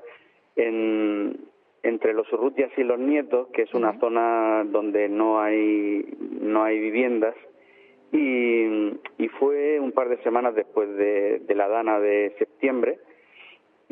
en, 0.57 1.39
entre 1.83 2.13
los 2.13 2.31
Urrutias 2.33 2.71
y 2.77 2.83
los 2.83 2.99
Nietos, 2.99 3.49
que 3.49 3.63
es 3.63 3.73
una 3.73 3.99
zona 3.99 4.65
donde 4.67 5.09
no 5.09 5.41
hay, 5.41 6.07
no 6.41 6.63
hay 6.63 6.79
viviendas, 6.79 7.35
y, 8.13 8.99
y 9.17 9.29
fue 9.39 9.81
un 9.81 9.93
par 9.93 10.11
de 10.11 10.23
semanas 10.23 10.55
después 10.55 10.95
de, 10.97 11.39
de 11.39 11.55
la 11.55 11.69
dana 11.69 11.99
de 11.99 12.35
septiembre, 12.39 12.99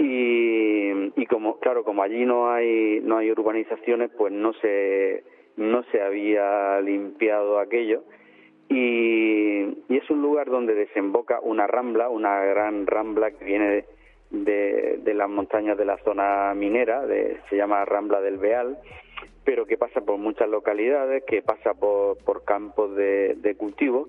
y, 0.01 1.13
y 1.21 1.27
como 1.27 1.59
claro 1.59 1.85
como 1.85 2.03
allí 2.03 2.25
no 2.25 2.51
hay 2.51 3.01
no 3.03 3.19
hay 3.19 3.31
urbanizaciones 3.31 4.11
pues 4.17 4.33
no 4.33 4.55
se 4.55 5.25
no 5.57 5.83
se 5.93 6.01
había 6.01 6.81
limpiado 6.81 7.59
aquello 7.59 8.03
y, 8.71 9.61
y 9.89 9.97
es 9.97 10.09
un 10.09 10.23
lugar 10.23 10.49
donde 10.49 10.75
desemboca 10.75 11.41
una 11.41 11.67
rambla 11.67 12.09
una 12.09 12.43
gran 12.45 12.87
rambla 12.87 13.31
que 13.33 13.45
viene 13.45 13.85
de, 14.31 15.01
de, 15.03 15.15
las 15.15 15.29
montañas 15.29 15.77
de 15.77 15.85
la 15.85 15.99
zona 15.99 16.55
minera, 16.55 17.05
de, 17.05 17.39
se 17.51 17.57
llama 17.57 17.85
Rambla 17.85 18.21
del 18.21 18.39
Beal, 18.39 18.79
pero 19.45 19.67
que 19.67 19.77
pasa 19.77 20.01
por 20.03 20.19
muchas 20.19 20.49
localidades, 20.49 21.25
que 21.25 21.43
pasa 21.43 21.75
por, 21.75 22.17
por 22.19 22.45
campos 22.45 22.95
de, 22.95 23.35
de 23.35 23.57
cultivo. 23.57 24.09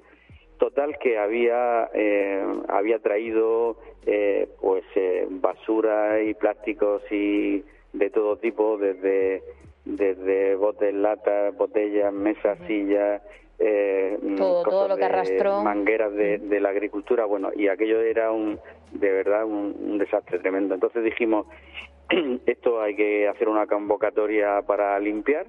Total 0.62 0.96
que 1.00 1.18
había, 1.18 1.90
eh, 1.92 2.46
había 2.68 3.00
traído 3.00 3.78
eh, 4.06 4.48
pues 4.62 4.84
eh, 4.94 5.26
basura 5.28 6.22
y 6.22 6.36
plásticos 6.36 7.02
y 7.12 7.64
de 7.94 8.12
todo 8.12 8.38
tipo, 8.38 8.78
desde, 8.78 9.42
desde 9.86 10.54
botes, 10.54 10.94
latas, 10.94 11.58
botellas, 11.58 12.14
mesas, 12.14 12.60
sillas, 12.68 13.24
eh, 13.58 14.20
todo, 14.38 14.88
lo 14.88 14.98
que 14.98 15.04
arrastró. 15.04 15.64
mangueras 15.64 16.14
de, 16.14 16.60
la 16.60 16.70
agricultura, 16.70 17.26
bueno, 17.26 17.50
y 17.56 17.68
aquello 17.68 18.00
era 18.00 18.32
un, 18.32 18.60
de 18.92 19.12
verdad 19.12 19.46
un, 19.46 19.98
desastre 19.98 20.38
tremendo. 20.38 20.76
Entonces 20.76 21.04
dijimos, 21.04 21.48
esto 22.46 22.80
hay 22.80 22.96
que 22.96 23.28
hacer 23.28 23.50
una 23.50 23.66
convocatoria 23.66 24.62
para 24.62 25.00
limpiar 25.00 25.48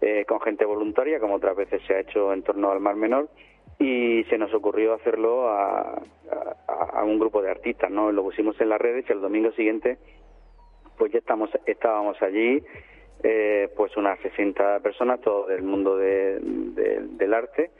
eh, 0.00 0.24
con 0.26 0.40
gente 0.40 0.64
voluntaria, 0.64 1.20
como 1.20 1.36
otras 1.36 1.54
veces 1.54 1.80
se 1.86 1.94
ha 1.94 2.00
hecho 2.00 2.32
en 2.32 2.42
torno 2.42 2.72
al 2.72 2.80
Mar 2.80 2.96
Menor, 2.96 3.28
y 3.80 4.24
se 4.24 4.38
nos 4.38 4.52
ocurrió 4.54 4.94
hacerlo 4.94 5.48
a, 5.48 6.00
a, 6.68 7.02
un 7.02 7.18
grupo 7.18 7.42
de 7.42 7.50
artistas, 7.50 7.90
¿no? 7.90 8.12
Lo 8.12 8.22
pusimos 8.22 8.60
en 8.60 8.68
las 8.68 8.80
redes 8.80 9.06
y 9.08 9.12
el 9.12 9.22
domingo 9.22 9.50
siguiente, 9.52 9.98
pues 10.98 11.10
ya 11.10 11.18
estamos, 11.18 11.50
estábamos 11.66 12.20
allí 12.22 12.62
eh, 13.22 13.68
pues 13.76 13.96
unas 13.96 14.18
60 14.20 14.80
personas, 14.80 15.20
todo 15.20 15.46
del 15.46 15.62
mundo 15.62 15.96
del 15.96 17.34
arte 17.34 17.70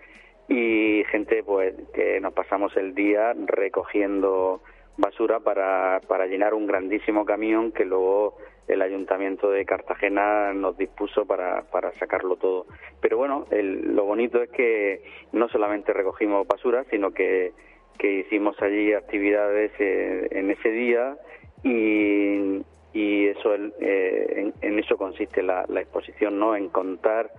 y 0.48 1.02
gente 1.10 1.42
pues 1.42 1.74
que 1.94 2.20
nos 2.20 2.32
pasamos 2.34 2.76
el 2.76 2.94
día 2.94 3.34
recogiendo 3.46 4.62
basura 4.96 5.40
para, 5.40 6.00
para 6.06 6.26
llenar 6.26 6.54
un 6.54 6.66
grandísimo 6.66 7.24
camión 7.24 7.72
que 7.72 7.84
luego 7.84 8.36
el 8.68 8.82
ayuntamiento 8.82 9.50
de 9.50 9.64
Cartagena 9.64 10.52
nos 10.52 10.76
dispuso 10.76 11.26
para, 11.26 11.62
para 11.70 11.92
sacarlo 11.98 12.36
todo. 12.36 12.66
Pero 13.00 13.16
bueno, 13.16 13.46
lo 13.50 14.04
bonito 14.04 14.42
es 14.42 14.50
que 14.50 15.02
no 15.32 15.48
solamente 15.48 15.92
recogimos 15.92 16.46
basura, 16.46 16.84
sino 16.90 17.10
que, 17.10 17.52
que 17.98 18.20
hicimos 18.20 18.60
allí 18.62 18.92
actividades 18.92 19.72
eh, 19.78 20.28
en 20.30 20.50
ese 20.50 20.70
día 20.70 21.16
y, 21.64 22.62
y 22.92 23.26
eso 23.28 23.54
eh, 23.54 24.52
en, 24.60 24.78
eso 24.78 24.96
consiste 24.96 25.42
la, 25.42 25.64
exposición 25.76 26.38
no 26.38 26.56
en 26.56 26.68
contar 26.68 27.30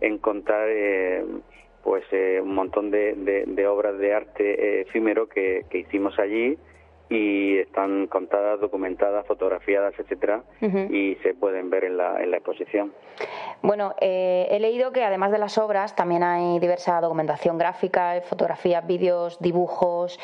en 0.00 0.18
contar 0.18 0.68
eh, 0.68 1.24
pues 1.82 2.04
eh, 2.12 2.40
un 2.42 2.54
montón 2.54 2.90
de, 2.90 3.14
de, 3.46 3.66
obras 3.66 3.98
de 3.98 4.14
arte 4.14 4.82
efímero 4.82 5.28
que, 5.28 5.64
que, 5.70 5.78
hicimos 5.78 6.18
allí 6.18 6.58
y 7.10 7.58
están 7.58 8.06
contadas, 8.06 8.60
documentadas, 8.60 9.26
fotografiadas, 9.26 9.92
etcétera, 9.98 10.44
y 10.60 11.16
se 11.24 11.34
pueden 11.34 11.68
ver 11.68 11.84
en 11.84 11.96
la, 11.96 12.22
en 12.22 12.30
la 12.30 12.36
exposición. 12.36 12.92
Bueno, 13.62 13.94
he 14.00 14.56
leído 14.60 14.92
que 14.92 15.02
además 15.02 15.32
de 15.32 15.38
las 15.38 15.58
obras 15.58 15.96
también 15.96 16.22
hay 16.22 16.60
diversa 16.60 17.00
documentación 17.00 17.58
gráfica, 17.58 18.20
fotografías, 18.22 18.86
vídeos, 18.86 19.40
dibujos. 19.40 20.20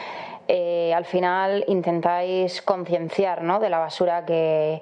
al 0.49 1.05
final 1.07 1.65
intentáis 1.67 2.63
concienciar 2.63 3.43
¿no? 3.43 3.59
de 3.59 3.69
la 3.69 3.81
basura 3.81 4.25
que, 4.25 4.81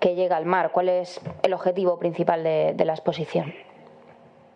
que, 0.00 0.16
llega 0.16 0.36
al 0.36 0.46
mar. 0.46 0.72
¿Cuál 0.72 0.88
es 0.88 1.20
el 1.44 1.52
objetivo 1.52 2.00
principal 2.00 2.42
de, 2.42 2.72
de 2.74 2.84
la 2.84 2.94
exposición? 2.94 3.54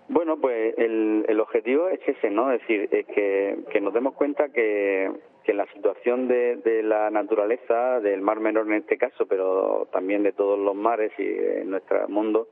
Bueno, 0.09 0.39
pues 0.41 0.75
el, 0.79 1.27
el, 1.29 1.39
objetivo 1.39 1.89
es 1.89 2.01
ese, 2.07 2.31
¿no? 2.31 2.51
Es 2.51 2.61
decir, 2.63 2.89
es 2.91 3.07
que, 3.07 3.59
que 3.71 3.81
nos 3.81 3.93
demos 3.93 4.15
cuenta 4.15 4.49
que, 4.49 5.11
que 5.49 5.55
la 5.55 5.65
situación 5.73 6.29
de, 6.29 6.57
de, 6.57 6.83
la 6.83 7.09
naturaleza, 7.09 8.01
del 8.01 8.21
mar 8.21 8.39
menor 8.39 8.67
en 8.67 8.75
este 8.75 8.99
caso, 8.99 9.25
pero 9.27 9.89
también 9.91 10.23
de 10.23 10.33
todos 10.33 10.59
los 10.59 10.75
mares 10.75 11.11
y 11.17 11.23
en 11.27 11.71
nuestro 11.71 12.07
mundo, 12.07 12.49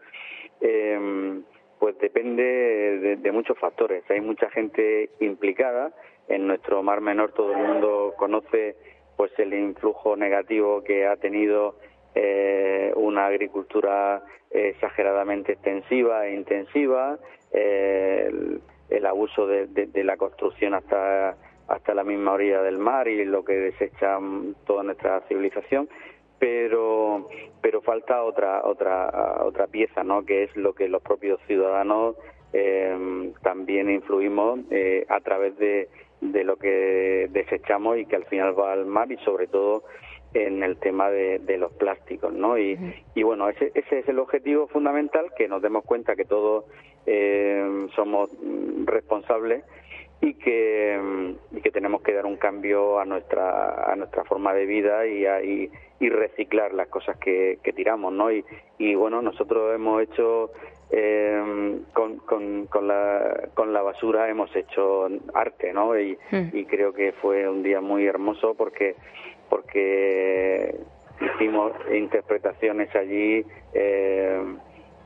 eh, 0.63 1.43
pues 1.79 1.99
depende 1.99 2.43
de, 2.43 3.17
de, 3.17 3.33
muchos 3.33 3.59
factores. 3.59 4.03
Hay 4.09 4.23
mucha 4.23 4.49
gente 4.49 5.11
implicada. 5.21 5.93
En 6.29 6.47
nuestro 6.47 6.83
mar 6.83 7.03
menor 7.03 7.33
todo 7.33 7.53
el 7.53 7.59
mundo 7.59 8.15
conoce 8.17 8.77
pues 9.19 9.31
el 9.39 9.53
influjo 9.53 10.17
negativo 10.17 10.83
que 10.83 11.07
ha 11.07 11.17
tenido 11.17 11.77
eh, 12.15 12.95
una 12.97 13.27
agricultura 13.27 14.23
exageradamente 14.51 15.53
extensiva 15.53 16.27
e 16.27 16.35
intensiva, 16.35 17.19
eh, 17.53 18.59
el 18.89 19.05
abuso 19.05 19.47
de, 19.47 19.91
la 20.03 20.17
construcción 20.17 20.73
hasta 20.73 21.37
hasta 21.69 21.95
la 21.95 22.05
misma 22.05 22.33
orilla 22.33 22.63
del 22.63 22.79
mar 22.79 23.09
y 23.09 23.25
lo 23.25 23.45
que 23.45 23.55
desecha 23.55 24.19
toda 24.67 24.83
nuestra 24.83 25.21
civilización 25.29 25.89
pero 26.39 27.29
pero 27.61 27.81
falta 27.81 28.23
otra 28.23 28.65
otra 28.65 29.43
otra 29.43 29.67
pieza 29.67 30.05
no 30.05 30.25
que 30.25 30.45
es 30.45 30.57
lo 30.57 30.75
que 30.75 30.89
los 30.89 31.03
propios 31.03 31.41
ciudadanos 31.47 32.17
eh, 32.53 33.33
también 33.43 33.91
influimos 33.91 34.61
eh, 34.71 35.05
a 35.09 35.21
través 35.21 35.59
de, 35.59 35.89
de 36.21 36.45
lo 36.45 36.57
que 36.57 37.29
desechamos 37.31 37.99
y 37.99 38.07
que 38.07 38.17
al 38.17 38.25
final 38.27 38.59
va 38.59 38.73
al 38.73 38.87
mar 38.87 39.11
y 39.11 39.17
sobre 39.19 39.47
todo 39.47 39.85
en 40.35 40.63
el 40.63 40.77
tema 40.79 41.11
de, 41.11 41.57
los 41.59 41.73
plásticos, 41.73 42.33
¿no? 42.33 42.59
Y, 42.59 42.79
y 43.15 43.23
bueno, 43.23 43.49
ese, 43.49 43.73
ese, 43.75 44.01
es 44.01 44.09
el 44.09 44.19
objetivo 44.19 44.67
fundamental, 44.69 45.33
que 45.37 45.49
nos 45.49 45.63
demos 45.63 45.85
cuenta 45.85 46.15
que 46.15 46.25
todos 46.25 46.65
eh, 47.07 47.87
somos 47.95 48.31
responsables 48.85 49.65
y 50.21 50.35
que, 50.35 51.35
y 51.53 51.61
que 51.61 51.71
tenemos 51.71 52.03
que 52.03 52.13
dar 52.13 52.27
un 52.27 52.37
cambio 52.37 52.99
a 52.99 53.05
nuestra, 53.05 53.93
a 53.93 53.97
nuestra 53.97 54.25
forma 54.25 54.55
de 54.55 54.67
vida 54.67 55.07
y, 55.07 55.27
y, 55.27 55.71
y, 56.01 56.09
reciclar 56.09 56.73
las 56.73 56.89
cosas 56.89 57.19
que, 57.19 57.59
que 57.63 57.73
tiramos, 57.73 58.13
¿no? 58.13 58.33
Y, 58.33 58.45
y 58.79 58.95
bueno, 58.95 59.21
nosotros 59.21 59.75
hemos 59.75 60.03
hecho 60.03 60.51
eh, 60.91 61.81
con, 61.93 62.17
con, 62.19 62.67
con, 62.67 62.89
la, 62.89 63.49
con 63.55 63.73
la 63.73 63.83
basura 63.83 64.29
hemos 64.29 64.55
hecho 64.55 65.09
arte, 65.35 65.73
¿no? 65.73 65.99
Y, 65.99 66.17
hmm. 66.31 66.49
y 66.53 66.65
creo 66.65 66.93
que 66.93 67.13
fue 67.13 67.49
un 67.49 67.63
día 67.63 67.81
muy 67.81 68.07
hermoso 68.07 68.55
porque 68.55 68.95
porque 69.49 70.77
hicimos 71.21 71.73
interpretaciones 71.95 72.95
allí 72.95 73.45
eh, 73.75 74.43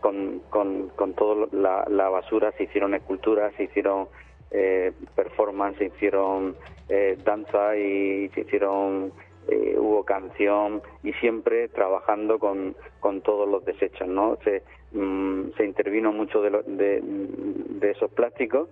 con, 0.01 0.41
con, 0.51 0.89
con 0.91 1.15
toda 1.15 1.47
la, 1.53 1.85
la, 1.89 2.09
basura, 2.09 2.53
se 2.53 2.65
hicieron 2.65 2.95
esculturas, 2.95 3.53
se 3.57 3.65
hicieron 3.65 4.09
eh, 4.51 4.93
performance, 5.15 5.79
se 5.79 5.87
hicieron 5.87 6.57
eh, 6.89 7.17
danza 7.25 7.77
y 7.77 8.29
se 8.31 8.41
hicieron 8.43 9.13
eh, 9.49 9.75
hubo 9.79 10.05
canción 10.05 10.83
y 11.03 11.13
siempre 11.15 11.69
trabajando 11.69 12.39
con, 12.39 12.77
con 13.01 13.21
todos 13.23 13.49
los 13.49 13.65
desechos, 13.65 14.07
¿no? 14.07 14.39
Se, 14.45 14.63
mm, 14.93 15.53
se 15.57 15.65
intervino 15.65 16.13
mucho 16.13 16.43
de, 16.43 16.51
de, 16.67 17.01
de, 17.03 17.91
esos 17.91 18.11
plásticos 18.13 18.69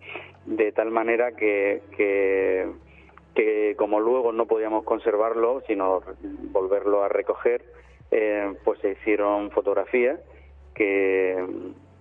de 0.47 0.71
tal 0.73 0.91
manera 0.91 1.33
que, 1.33 1.83
que, 1.97 2.69
que, 3.35 3.75
como 3.77 3.99
luego 3.99 4.31
no 4.33 4.47
podíamos 4.47 4.85
conservarlo, 4.85 5.63
sino 5.67 6.03
volverlo 6.53 7.03
a 7.03 7.09
recoger, 7.09 7.65
eh, 8.11 8.55
pues 8.63 8.79
se 8.81 8.93
hicieron 8.93 9.51
fotografías 9.51 10.21
que, 10.75 11.45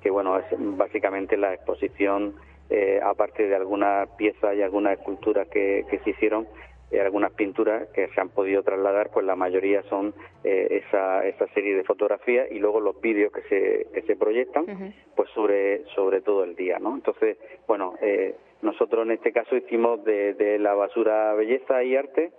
que 0.01 0.09
bueno, 0.11 0.37
es 0.37 0.45
básicamente 0.59 1.35
la 1.35 1.53
exposición, 1.53 2.35
eh, 2.69 2.99
aparte 3.03 3.47
de 3.47 3.55
algunas 3.55 4.09
piezas 4.17 4.55
y 4.55 4.61
algunas 4.61 4.99
esculturas 4.99 5.47
que, 5.47 5.85
que 5.89 5.99
se 5.99 6.09
hicieron, 6.11 6.47
eh, 6.89 7.01
algunas 7.01 7.33
pinturas 7.33 7.89
que 7.89 8.07
se 8.07 8.21
han 8.21 8.29
podido 8.29 8.63
trasladar, 8.63 9.09
pues 9.09 9.25
la 9.25 9.35
mayoría 9.35 9.83
son 9.83 10.13
eh, 10.45 10.83
esa, 10.87 11.25
esa 11.27 11.45
serie 11.47 11.75
de 11.75 11.83
fotografías 11.83 12.49
y 12.49 12.59
luego 12.59 12.79
los 12.79 13.01
vídeos 13.01 13.33
que 13.33 13.41
se, 13.41 13.87
que 13.93 14.03
se 14.03 14.15
proyectan, 14.15 14.93
pues 15.13 15.29
sobre, 15.31 15.83
sobre 15.95 16.21
todo 16.21 16.45
el 16.45 16.55
día, 16.55 16.79
¿no? 16.79 16.95
Entonces, 16.95 17.37
bueno, 17.67 17.95
eh, 18.01 18.35
nosotros 18.61 19.05
en 19.05 19.11
este 19.11 19.33
caso 19.33 19.57
hicimos 19.57 20.01
de, 20.05 20.33
de 20.35 20.59
la 20.59 20.75
basura 20.75 21.33
belleza 21.33 21.83
y 21.83 21.95
arte, 21.95 22.31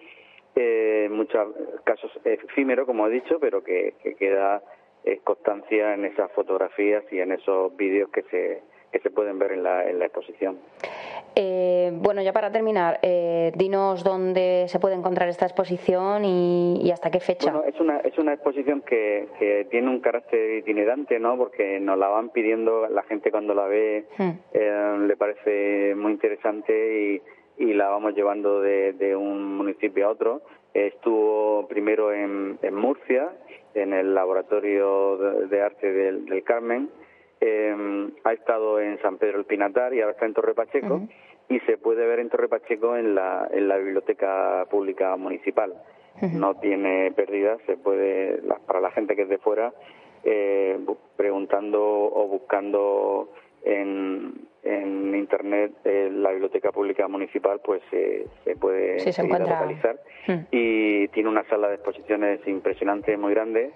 en 0.56 1.12
muchos 1.12 1.54
casos 1.84 2.10
efímero, 2.24 2.84
como 2.84 3.06
he 3.06 3.10
dicho, 3.10 3.38
pero 3.38 3.62
que, 3.62 3.94
que 4.02 4.14
queda 4.14 4.62
constancia 5.22 5.94
en 5.94 6.04
esas 6.04 6.32
fotografías 6.32 7.04
y 7.12 7.20
en 7.20 7.32
esos 7.32 7.76
vídeos 7.76 8.10
que 8.10 8.22
se, 8.22 8.62
que 8.92 9.00
se 9.00 9.10
pueden 9.10 9.38
ver 9.38 9.52
en 9.52 9.62
la, 9.62 9.88
en 9.88 9.98
la 9.98 10.06
exposición. 10.06 10.58
Eh, 11.34 11.90
bueno, 11.94 12.20
ya 12.22 12.32
para 12.32 12.50
terminar, 12.50 12.98
eh, 13.02 13.52
dinos 13.54 14.02
dónde 14.02 14.64
se 14.68 14.80
puede 14.80 14.96
encontrar 14.96 15.28
esta 15.28 15.46
exposición 15.46 16.24
y, 16.24 16.90
hasta 16.90 17.10
qué 17.10 17.20
fecha. 17.20 17.52
Bueno, 17.52 17.68
es 17.68 17.78
una, 17.80 17.98
es 17.98 18.18
una 18.18 18.32
exposición 18.32 18.80
que, 18.80 19.28
que, 19.38 19.66
tiene 19.70 19.88
un 19.88 20.00
carácter 20.00 20.58
itinerante, 20.58 21.18
¿no? 21.18 21.36
Porque 21.36 21.78
nos 21.80 21.98
la 21.98 22.08
van 22.08 22.30
pidiendo, 22.30 22.88
la 22.88 23.02
gente 23.04 23.30
cuando 23.30 23.54
la 23.54 23.66
ve 23.66 24.06
hmm. 24.16 24.30
eh, 24.52 24.96
le 25.06 25.16
parece 25.16 25.94
muy 25.94 26.12
interesante 26.12 27.22
y, 27.58 27.64
y 27.64 27.74
la 27.74 27.88
vamos 27.88 28.14
llevando 28.14 28.60
de, 28.60 28.94
de, 28.94 29.14
un 29.14 29.56
municipio 29.56 30.08
a 30.08 30.10
otro. 30.10 30.42
Estuvo 30.74 31.68
primero 31.68 32.12
en, 32.12 32.58
en 32.62 32.74
Murcia, 32.74 33.30
en 33.74 33.92
el 33.92 34.14
Laboratorio 34.14 35.16
de, 35.16 35.60
Arte 35.62 35.92
del, 35.92 36.26
del 36.26 36.42
Carmen, 36.42 36.90
eh, 37.40 38.08
ha 38.24 38.32
estado 38.32 38.80
en 38.80 39.00
San 39.00 39.18
Pedro 39.18 39.38
el 39.38 39.44
Pinatar 39.44 39.94
y 39.94 40.00
ahora 40.00 40.12
está 40.12 40.26
en 40.26 40.34
Torre 40.34 40.54
Pacheco 40.54 41.02
y 41.48 41.60
se 41.60 41.78
puede 41.78 42.06
ver 42.06 42.18
en 42.18 42.28
Torre 42.28 42.48
Pacheco 42.48 42.96
en 42.96 43.14
la, 43.14 43.48
en 43.50 43.68
la 43.68 43.76
biblioteca 43.76 44.66
pública 44.70 45.16
municipal. 45.16 45.74
No 46.20 46.56
tiene 46.56 47.12
pérdida, 47.12 47.58
se 47.66 47.76
puede, 47.76 48.42
para 48.66 48.80
la 48.80 48.90
gente 48.90 49.14
que 49.14 49.22
es 49.22 49.28
de 49.28 49.38
fuera, 49.38 49.72
eh, 50.24 50.76
preguntando 51.16 51.80
o 51.80 52.26
buscando 52.26 53.32
en, 53.62 54.34
en 54.64 55.14
internet 55.14 55.72
eh, 55.84 56.10
la 56.12 56.30
biblioteca 56.30 56.72
pública 56.72 57.06
municipal 57.06 57.60
pues 57.64 57.82
se 57.90 58.56
puede 58.56 58.98
localizar. 59.38 60.00
Y 60.50 61.06
tiene 61.08 61.28
una 61.28 61.44
sala 61.44 61.68
de 61.68 61.76
exposiciones 61.76 62.40
impresionante 62.48 63.16
muy 63.16 63.32
grande 63.32 63.70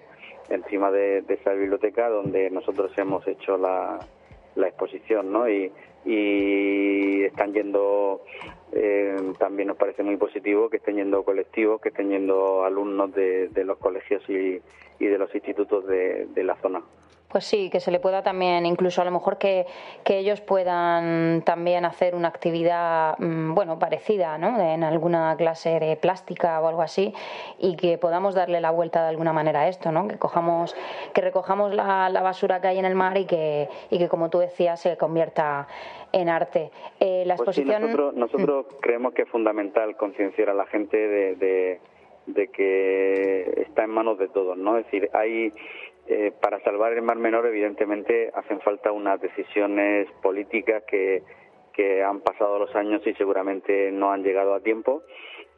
encima 0.55 0.91
de, 0.91 1.23
esa 1.27 1.53
biblioteca 1.53 2.09
donde 2.09 2.49
nosotros 2.49 2.91
hemos 2.97 3.27
hecho 3.27 3.57
la, 3.57 3.99
la 4.55 4.67
exposición, 4.67 5.31
¿no? 5.31 5.49
Y, 5.49 5.71
y 6.05 7.23
están 7.23 7.53
yendo, 7.53 8.21
eh, 8.71 9.15
también 9.39 9.69
nos 9.69 9.77
parece 9.77 10.03
muy 10.03 10.17
positivo 10.17 10.69
que 10.69 10.77
estén 10.77 10.95
yendo 10.95 11.23
colectivos, 11.23 11.81
que 11.81 11.89
estén 11.89 12.09
yendo 12.09 12.65
alumnos 12.65 13.13
de, 13.13 13.49
los 13.65 13.77
colegios 13.77 14.21
y, 14.29 14.61
y 14.99 15.05
de 15.05 15.17
los 15.17 15.33
institutos 15.33 15.85
de 15.87 16.43
la 16.43 16.55
zona 16.55 16.81
pues 17.33 17.45
sí, 17.45 17.71
que 17.71 17.79
se 17.79 17.89
le 17.89 17.99
pueda 17.99 18.21
también, 18.21 18.63
incluso 18.67 19.01
a 19.01 19.05
lo 19.05 19.09
mejor 19.09 19.39
que, 19.39 19.65
que 20.03 20.19
ellos 20.19 20.39
puedan 20.39 21.41
también 21.43 21.83
hacer 21.83 22.13
una 22.13 22.27
actividad, 22.27 23.17
mm, 23.17 23.55
bueno, 23.55 23.79
parecida, 23.79 24.37
¿no? 24.37 24.61
En 24.61 24.83
alguna 24.83 25.35
clase 25.35 25.79
de 25.79 25.97
plástica 25.97 26.61
o 26.61 26.67
algo 26.67 26.83
así, 26.83 27.11
y 27.57 27.75
que 27.75 27.97
podamos 27.97 28.35
darle 28.35 28.61
la 28.61 28.69
vuelta 28.69 29.01
de 29.01 29.09
alguna 29.09 29.33
manera 29.33 29.61
a 29.61 29.67
esto, 29.67 29.91
¿no? 29.91 30.07
Que 30.07 30.19
cojamos, 30.19 30.75
que 31.15 31.21
recojamos 31.21 31.73
la, 31.73 32.11
basura 32.21 32.61
que 32.61 32.67
hay 32.67 32.77
en 32.77 32.85
el 32.85 32.93
mar 32.93 33.17
y 33.17 33.25
que, 33.25 33.67
y 33.89 33.97
que 33.97 34.07
como 34.07 34.29
tú 34.29 34.37
decías, 34.37 34.79
se 34.79 34.95
convierta 34.95 35.67
en 36.11 36.29
arte. 36.29 36.69
Eh, 36.99 37.23
la 37.25 37.35
pues 37.35 37.47
exposición... 37.47 37.81
nosotros, 37.81 38.13
nosotros 38.13 38.65
creemos 38.79 39.15
que 39.15 39.23
es 39.23 39.29
fundamental 39.29 39.97
concienciar 39.97 40.51
a 40.51 40.53
la 40.53 40.67
gente 40.67 40.97
de, 40.97 41.35
de, 41.35 41.79
de 42.27 42.47
que 42.49 43.63
está 43.65 43.85
en 43.85 43.89
manos 43.89 44.19
de 44.19 44.27
todos, 44.27 44.55
¿no? 44.55 44.77
Es 44.77 44.85
decir, 44.85 45.09
hay 45.13 45.51
eh, 46.07 46.33
para 46.41 46.59
salvar 46.63 46.93
el 46.93 47.01
Mar 47.01 47.17
Menor, 47.17 47.45
evidentemente, 47.45 48.29
hacen 48.33 48.59
falta 48.61 48.91
unas 48.91 49.21
decisiones 49.21 50.07
políticas 50.21 50.83
que, 50.83 51.23
que 51.73 52.03
han 52.03 52.19
pasado 52.21 52.59
los 52.59 52.75
años 52.75 53.01
y 53.05 53.13
seguramente 53.13 53.91
no 53.91 54.11
han 54.11 54.23
llegado 54.23 54.53
a 54.53 54.59
tiempo. 54.59 55.03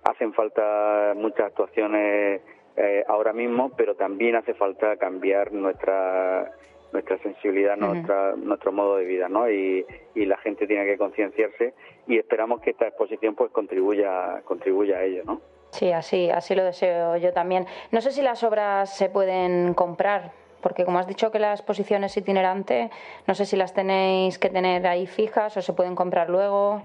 Hacen 0.03 0.33
falta 0.33 1.13
muchas 1.15 1.47
actuaciones 1.47 2.41
eh, 2.77 3.03
ahora 3.07 3.33
mismo, 3.33 3.71
pero 3.75 3.95
también 3.95 4.35
hace 4.35 4.53
falta 4.53 4.97
cambiar 4.97 5.51
nuestra 5.51 6.51
nuestra 6.93 7.17
sensibilidad, 7.17 7.75
nuestra, 7.75 8.37
nuestro 8.37 8.71
modo 8.71 8.95
de 8.95 9.03
vida, 9.03 9.27
¿no? 9.27 9.49
Y, 9.49 9.85
y 10.13 10.25
la 10.25 10.37
gente 10.37 10.65
tiene 10.65 10.85
que 10.85 10.97
concienciarse 10.97 11.73
y 12.07 12.17
esperamos 12.17 12.61
que 12.61 12.69
esta 12.69 12.87
exposición 12.87 13.35
pues 13.35 13.51
contribuya 13.51 14.41
contribuya 14.45 14.99
a 14.99 15.03
ello, 15.03 15.23
¿no? 15.25 15.41
Sí, 15.75 15.91
así, 15.91 16.29
así 16.29 16.55
lo 16.55 16.63
deseo 16.63 17.17
yo 17.17 17.33
también. 17.33 17.65
No 17.91 17.99
sé 17.99 18.11
si 18.11 18.21
las 18.21 18.43
obras 18.45 18.95
se 18.95 19.09
pueden 19.09 19.73
comprar, 19.73 20.31
porque 20.61 20.85
como 20.85 20.99
has 20.99 21.07
dicho 21.07 21.31
que 21.31 21.39
la 21.39 21.51
exposición 21.51 22.05
es 22.05 22.15
itinerante, 22.15 22.89
no 23.27 23.35
sé 23.35 23.45
si 23.45 23.57
las 23.57 23.73
tenéis 23.73 24.39
que 24.39 24.49
tener 24.49 24.87
ahí 24.87 25.05
fijas 25.05 25.57
o 25.57 25.61
se 25.61 25.73
pueden 25.73 25.93
comprar 25.93 26.29
luego. 26.29 26.81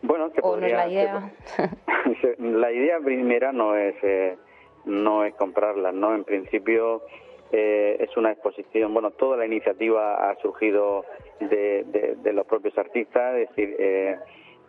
Bueno, 0.00 0.32
que 0.32 0.40
no 0.40 0.56
es 0.56 0.72
la 0.72 0.88
idea. 0.88 1.30
la 2.38 2.72
idea 2.72 2.98
primera 3.04 3.52
no 3.52 3.76
es 3.76 3.94
eh, 4.02 4.38
no 4.86 5.22
es 5.24 5.34
comprarlas, 5.34 5.92
¿no? 5.92 6.14
En 6.14 6.24
principio 6.24 7.02
eh, 7.52 7.98
es 8.00 8.16
una 8.16 8.32
exposición. 8.32 8.94
Bueno, 8.94 9.10
toda 9.10 9.36
la 9.36 9.44
iniciativa 9.44 10.30
ha 10.30 10.36
surgido 10.40 11.04
de, 11.40 12.16
de, 12.22 12.32
los 12.32 12.46
propios 12.46 12.76
artistas, 12.78 13.34
es 13.34 13.48
decir. 13.50 13.76
Eh, 13.78 14.16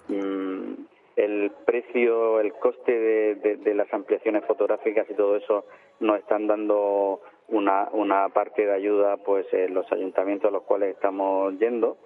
mm, 0.10 0.74
el 1.16 1.52
precio, 1.66 2.40
el 2.40 2.54
coste 2.54 3.36
de, 3.36 3.74
las 3.74 3.92
ampliaciones 3.94 4.44
fotográficas 4.46 5.10
y 5.10 5.14
todo 5.14 5.36
eso 5.38 5.66
nos 6.00 6.20
están 6.20 6.48
dando 6.48 7.22
una, 7.48 8.30
parte 8.30 8.66
de 8.66 8.74
ayuda 8.74 9.18
pues 9.18 9.46
en 9.54 9.74
los 9.74 9.90
ayuntamientos 9.92 10.50
a 10.50 10.54
los 10.54 10.64
cuales 10.64 10.96
estamos 10.96 11.58
yendo. 11.60 11.98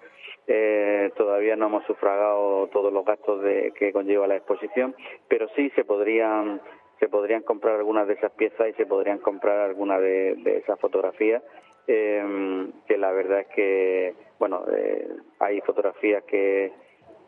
Eh, 0.46 1.10
todavía 1.16 1.56
no 1.56 1.66
hemos 1.66 1.84
sufragado 1.84 2.68
todos 2.68 2.92
los 2.92 3.04
gastos 3.04 3.42
de, 3.42 3.72
que 3.78 3.92
conlleva 3.92 4.26
la 4.26 4.36
exposición, 4.36 4.94
pero 5.28 5.48
sí 5.56 5.70
se 5.70 5.84
podrían 5.84 6.60
se 6.98 7.08
podrían 7.08 7.42
comprar 7.42 7.76
algunas 7.76 8.06
de 8.06 8.12
esas 8.12 8.30
piezas 8.32 8.68
y 8.68 8.72
se 8.74 8.84
podrían 8.84 9.18
comprar 9.18 9.58
algunas 9.60 10.02
de, 10.02 10.58
esas 10.62 10.78
fotografías 10.78 11.42
eh, 11.86 12.68
que 12.86 12.98
la 12.98 13.10
verdad 13.10 13.40
es 13.40 13.46
que 13.48 14.14
bueno 14.38 14.64
eh, 14.70 15.08
hay 15.38 15.62
fotografías 15.62 16.22
que 16.24 16.70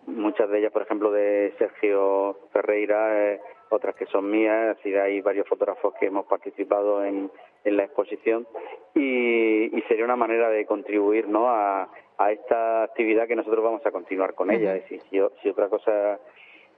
muchas 0.06 0.50
de 0.50 0.58
ellas, 0.58 0.72
por 0.72 0.82
ejemplo, 0.82 1.10
de 1.10 1.52
Sergio 1.58 2.38
Ferreira, 2.52 3.32
eh, 3.32 3.40
otras 3.70 3.94
que 3.94 4.06
son 4.06 4.30
mías, 4.30 4.76
así 4.78 4.94
hay 4.94 5.20
varios 5.20 5.48
fotógrafos 5.48 5.94
que 5.98 6.06
hemos 6.06 6.26
participado 6.26 7.04
en, 7.04 7.30
en 7.64 7.76
la 7.76 7.84
exposición 7.84 8.46
y, 8.94 9.76
y, 9.76 9.82
sería 9.88 10.04
una 10.04 10.16
manera 10.16 10.50
de 10.50 10.66
contribuir 10.66 11.26
¿no? 11.26 11.48
a, 11.48 11.88
a, 12.18 12.32
esta 12.32 12.82
actividad 12.82 13.26
que 13.26 13.36
nosotros 13.36 13.64
vamos 13.64 13.84
a 13.86 13.90
continuar 13.90 14.34
con 14.34 14.50
ella. 14.50 14.76
Es 14.76 14.82
decir, 14.82 15.00
si, 15.08 15.20
si 15.42 15.48
otra 15.48 15.68
cosa 15.68 16.18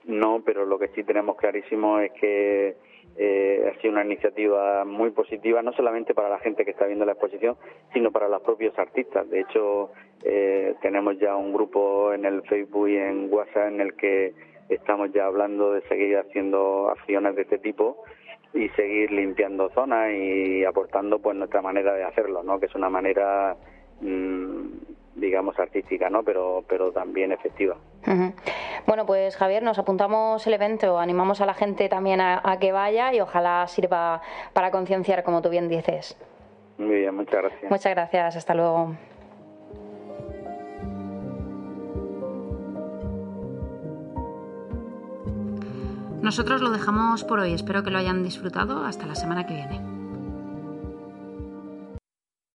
no, 0.07 0.43
pero 0.45 0.65
lo 0.67 0.79
que 0.79 0.89
sí 0.89 1.03
tenemos 1.03 1.37
clarísimo 1.37 1.99
es 1.99 2.13
que 2.13 2.77
eh, 3.17 3.71
ha 3.71 3.81
sido 3.81 3.93
una 3.93 4.05
iniciativa 4.05 4.85
muy 4.85 5.11
positiva, 5.11 5.63
no 5.63 5.73
solamente 5.73 6.15
para 6.15 6.29
la 6.29 6.39
gente 6.41 6.65
que 6.65 6.73
está 6.73 6.87
viendo 6.87 7.05
la 7.05 7.13
exposición, 7.13 7.57
sino 7.93 8.11
para 8.11 8.29
los 8.29 8.43
propios 8.43 8.77
artistas. 8.79 9.29
De 9.31 9.41
hecho, 9.41 9.93
eh, 10.25 10.75
tenemos 10.83 11.19
ya 11.19 11.37
un 11.37 11.53
grupo 11.53 12.13
en 12.13 12.25
el 12.25 12.43
Facebook 12.43 12.89
y 12.89 12.97
en 12.97 13.33
WhatsApp 13.33 13.69
en 13.69 13.81
el 13.81 13.95
que 13.95 14.35
estamos 14.69 15.13
ya 15.13 15.27
hablando 15.27 15.73
de 15.73 15.83
seguir 15.83 16.17
haciendo 16.19 16.89
acciones 16.91 17.37
de 17.37 17.43
este 17.43 17.59
tipo 17.59 18.03
y 18.53 18.69
seguir 18.71 19.11
limpiando 19.11 19.69
zonas 19.71 20.13
y 20.13 20.65
aportando 20.65 21.19
pues 21.21 21.37
nuestra 21.37 21.63
manera 21.63 21.95
de 21.95 22.05
hacerlo, 22.05 22.43
¿no? 22.43 22.59
Que 22.59 22.67
es 22.67 22.75
una 22.75 22.89
manera 22.89 23.57
mmm, 24.01 24.67
digamos 25.15 25.59
artística, 25.59 26.11
¿no? 26.11 26.23
Pero 26.23 26.65
pero 26.69 26.93
también 26.93 27.33
efectiva. 27.33 27.77
Bueno, 28.87 29.07
pues 29.07 29.37
Javier, 29.37 29.63
nos 29.63 29.79
apuntamos 29.79 30.47
el 30.47 30.55
evento, 30.55 30.99
animamos 30.99 31.41
a 31.41 31.47
la 31.47 31.55
gente 31.55 31.89
también 31.89 32.21
a, 32.21 32.41
a 32.45 32.59
que 32.59 32.73
vaya 32.73 33.15
y 33.15 33.21
ojalá 33.21 33.67
sirva 33.67 34.21
para 34.53 34.71
concienciar, 34.71 35.23
como 35.23 35.41
tú 35.41 35.49
bien 35.49 35.69
dices. 35.69 36.17
Muy 36.79 36.97
bien, 36.97 37.15
muchas 37.15 37.43
gracias. 37.43 37.71
Muchas 37.71 37.95
gracias, 37.95 38.37
hasta 38.37 38.55
luego. 38.55 38.95
Nosotros 46.21 46.63
lo 46.63 46.71
dejamos 46.71 47.23
por 47.23 47.39
hoy, 47.39 47.53
espero 47.53 47.83
que 47.83 47.91
lo 47.91 47.99
hayan 47.99 48.23
disfrutado, 48.23 48.85
hasta 48.85 49.07
la 49.07 49.15
semana 49.15 49.47
que 49.47 49.55
viene. 49.55 49.94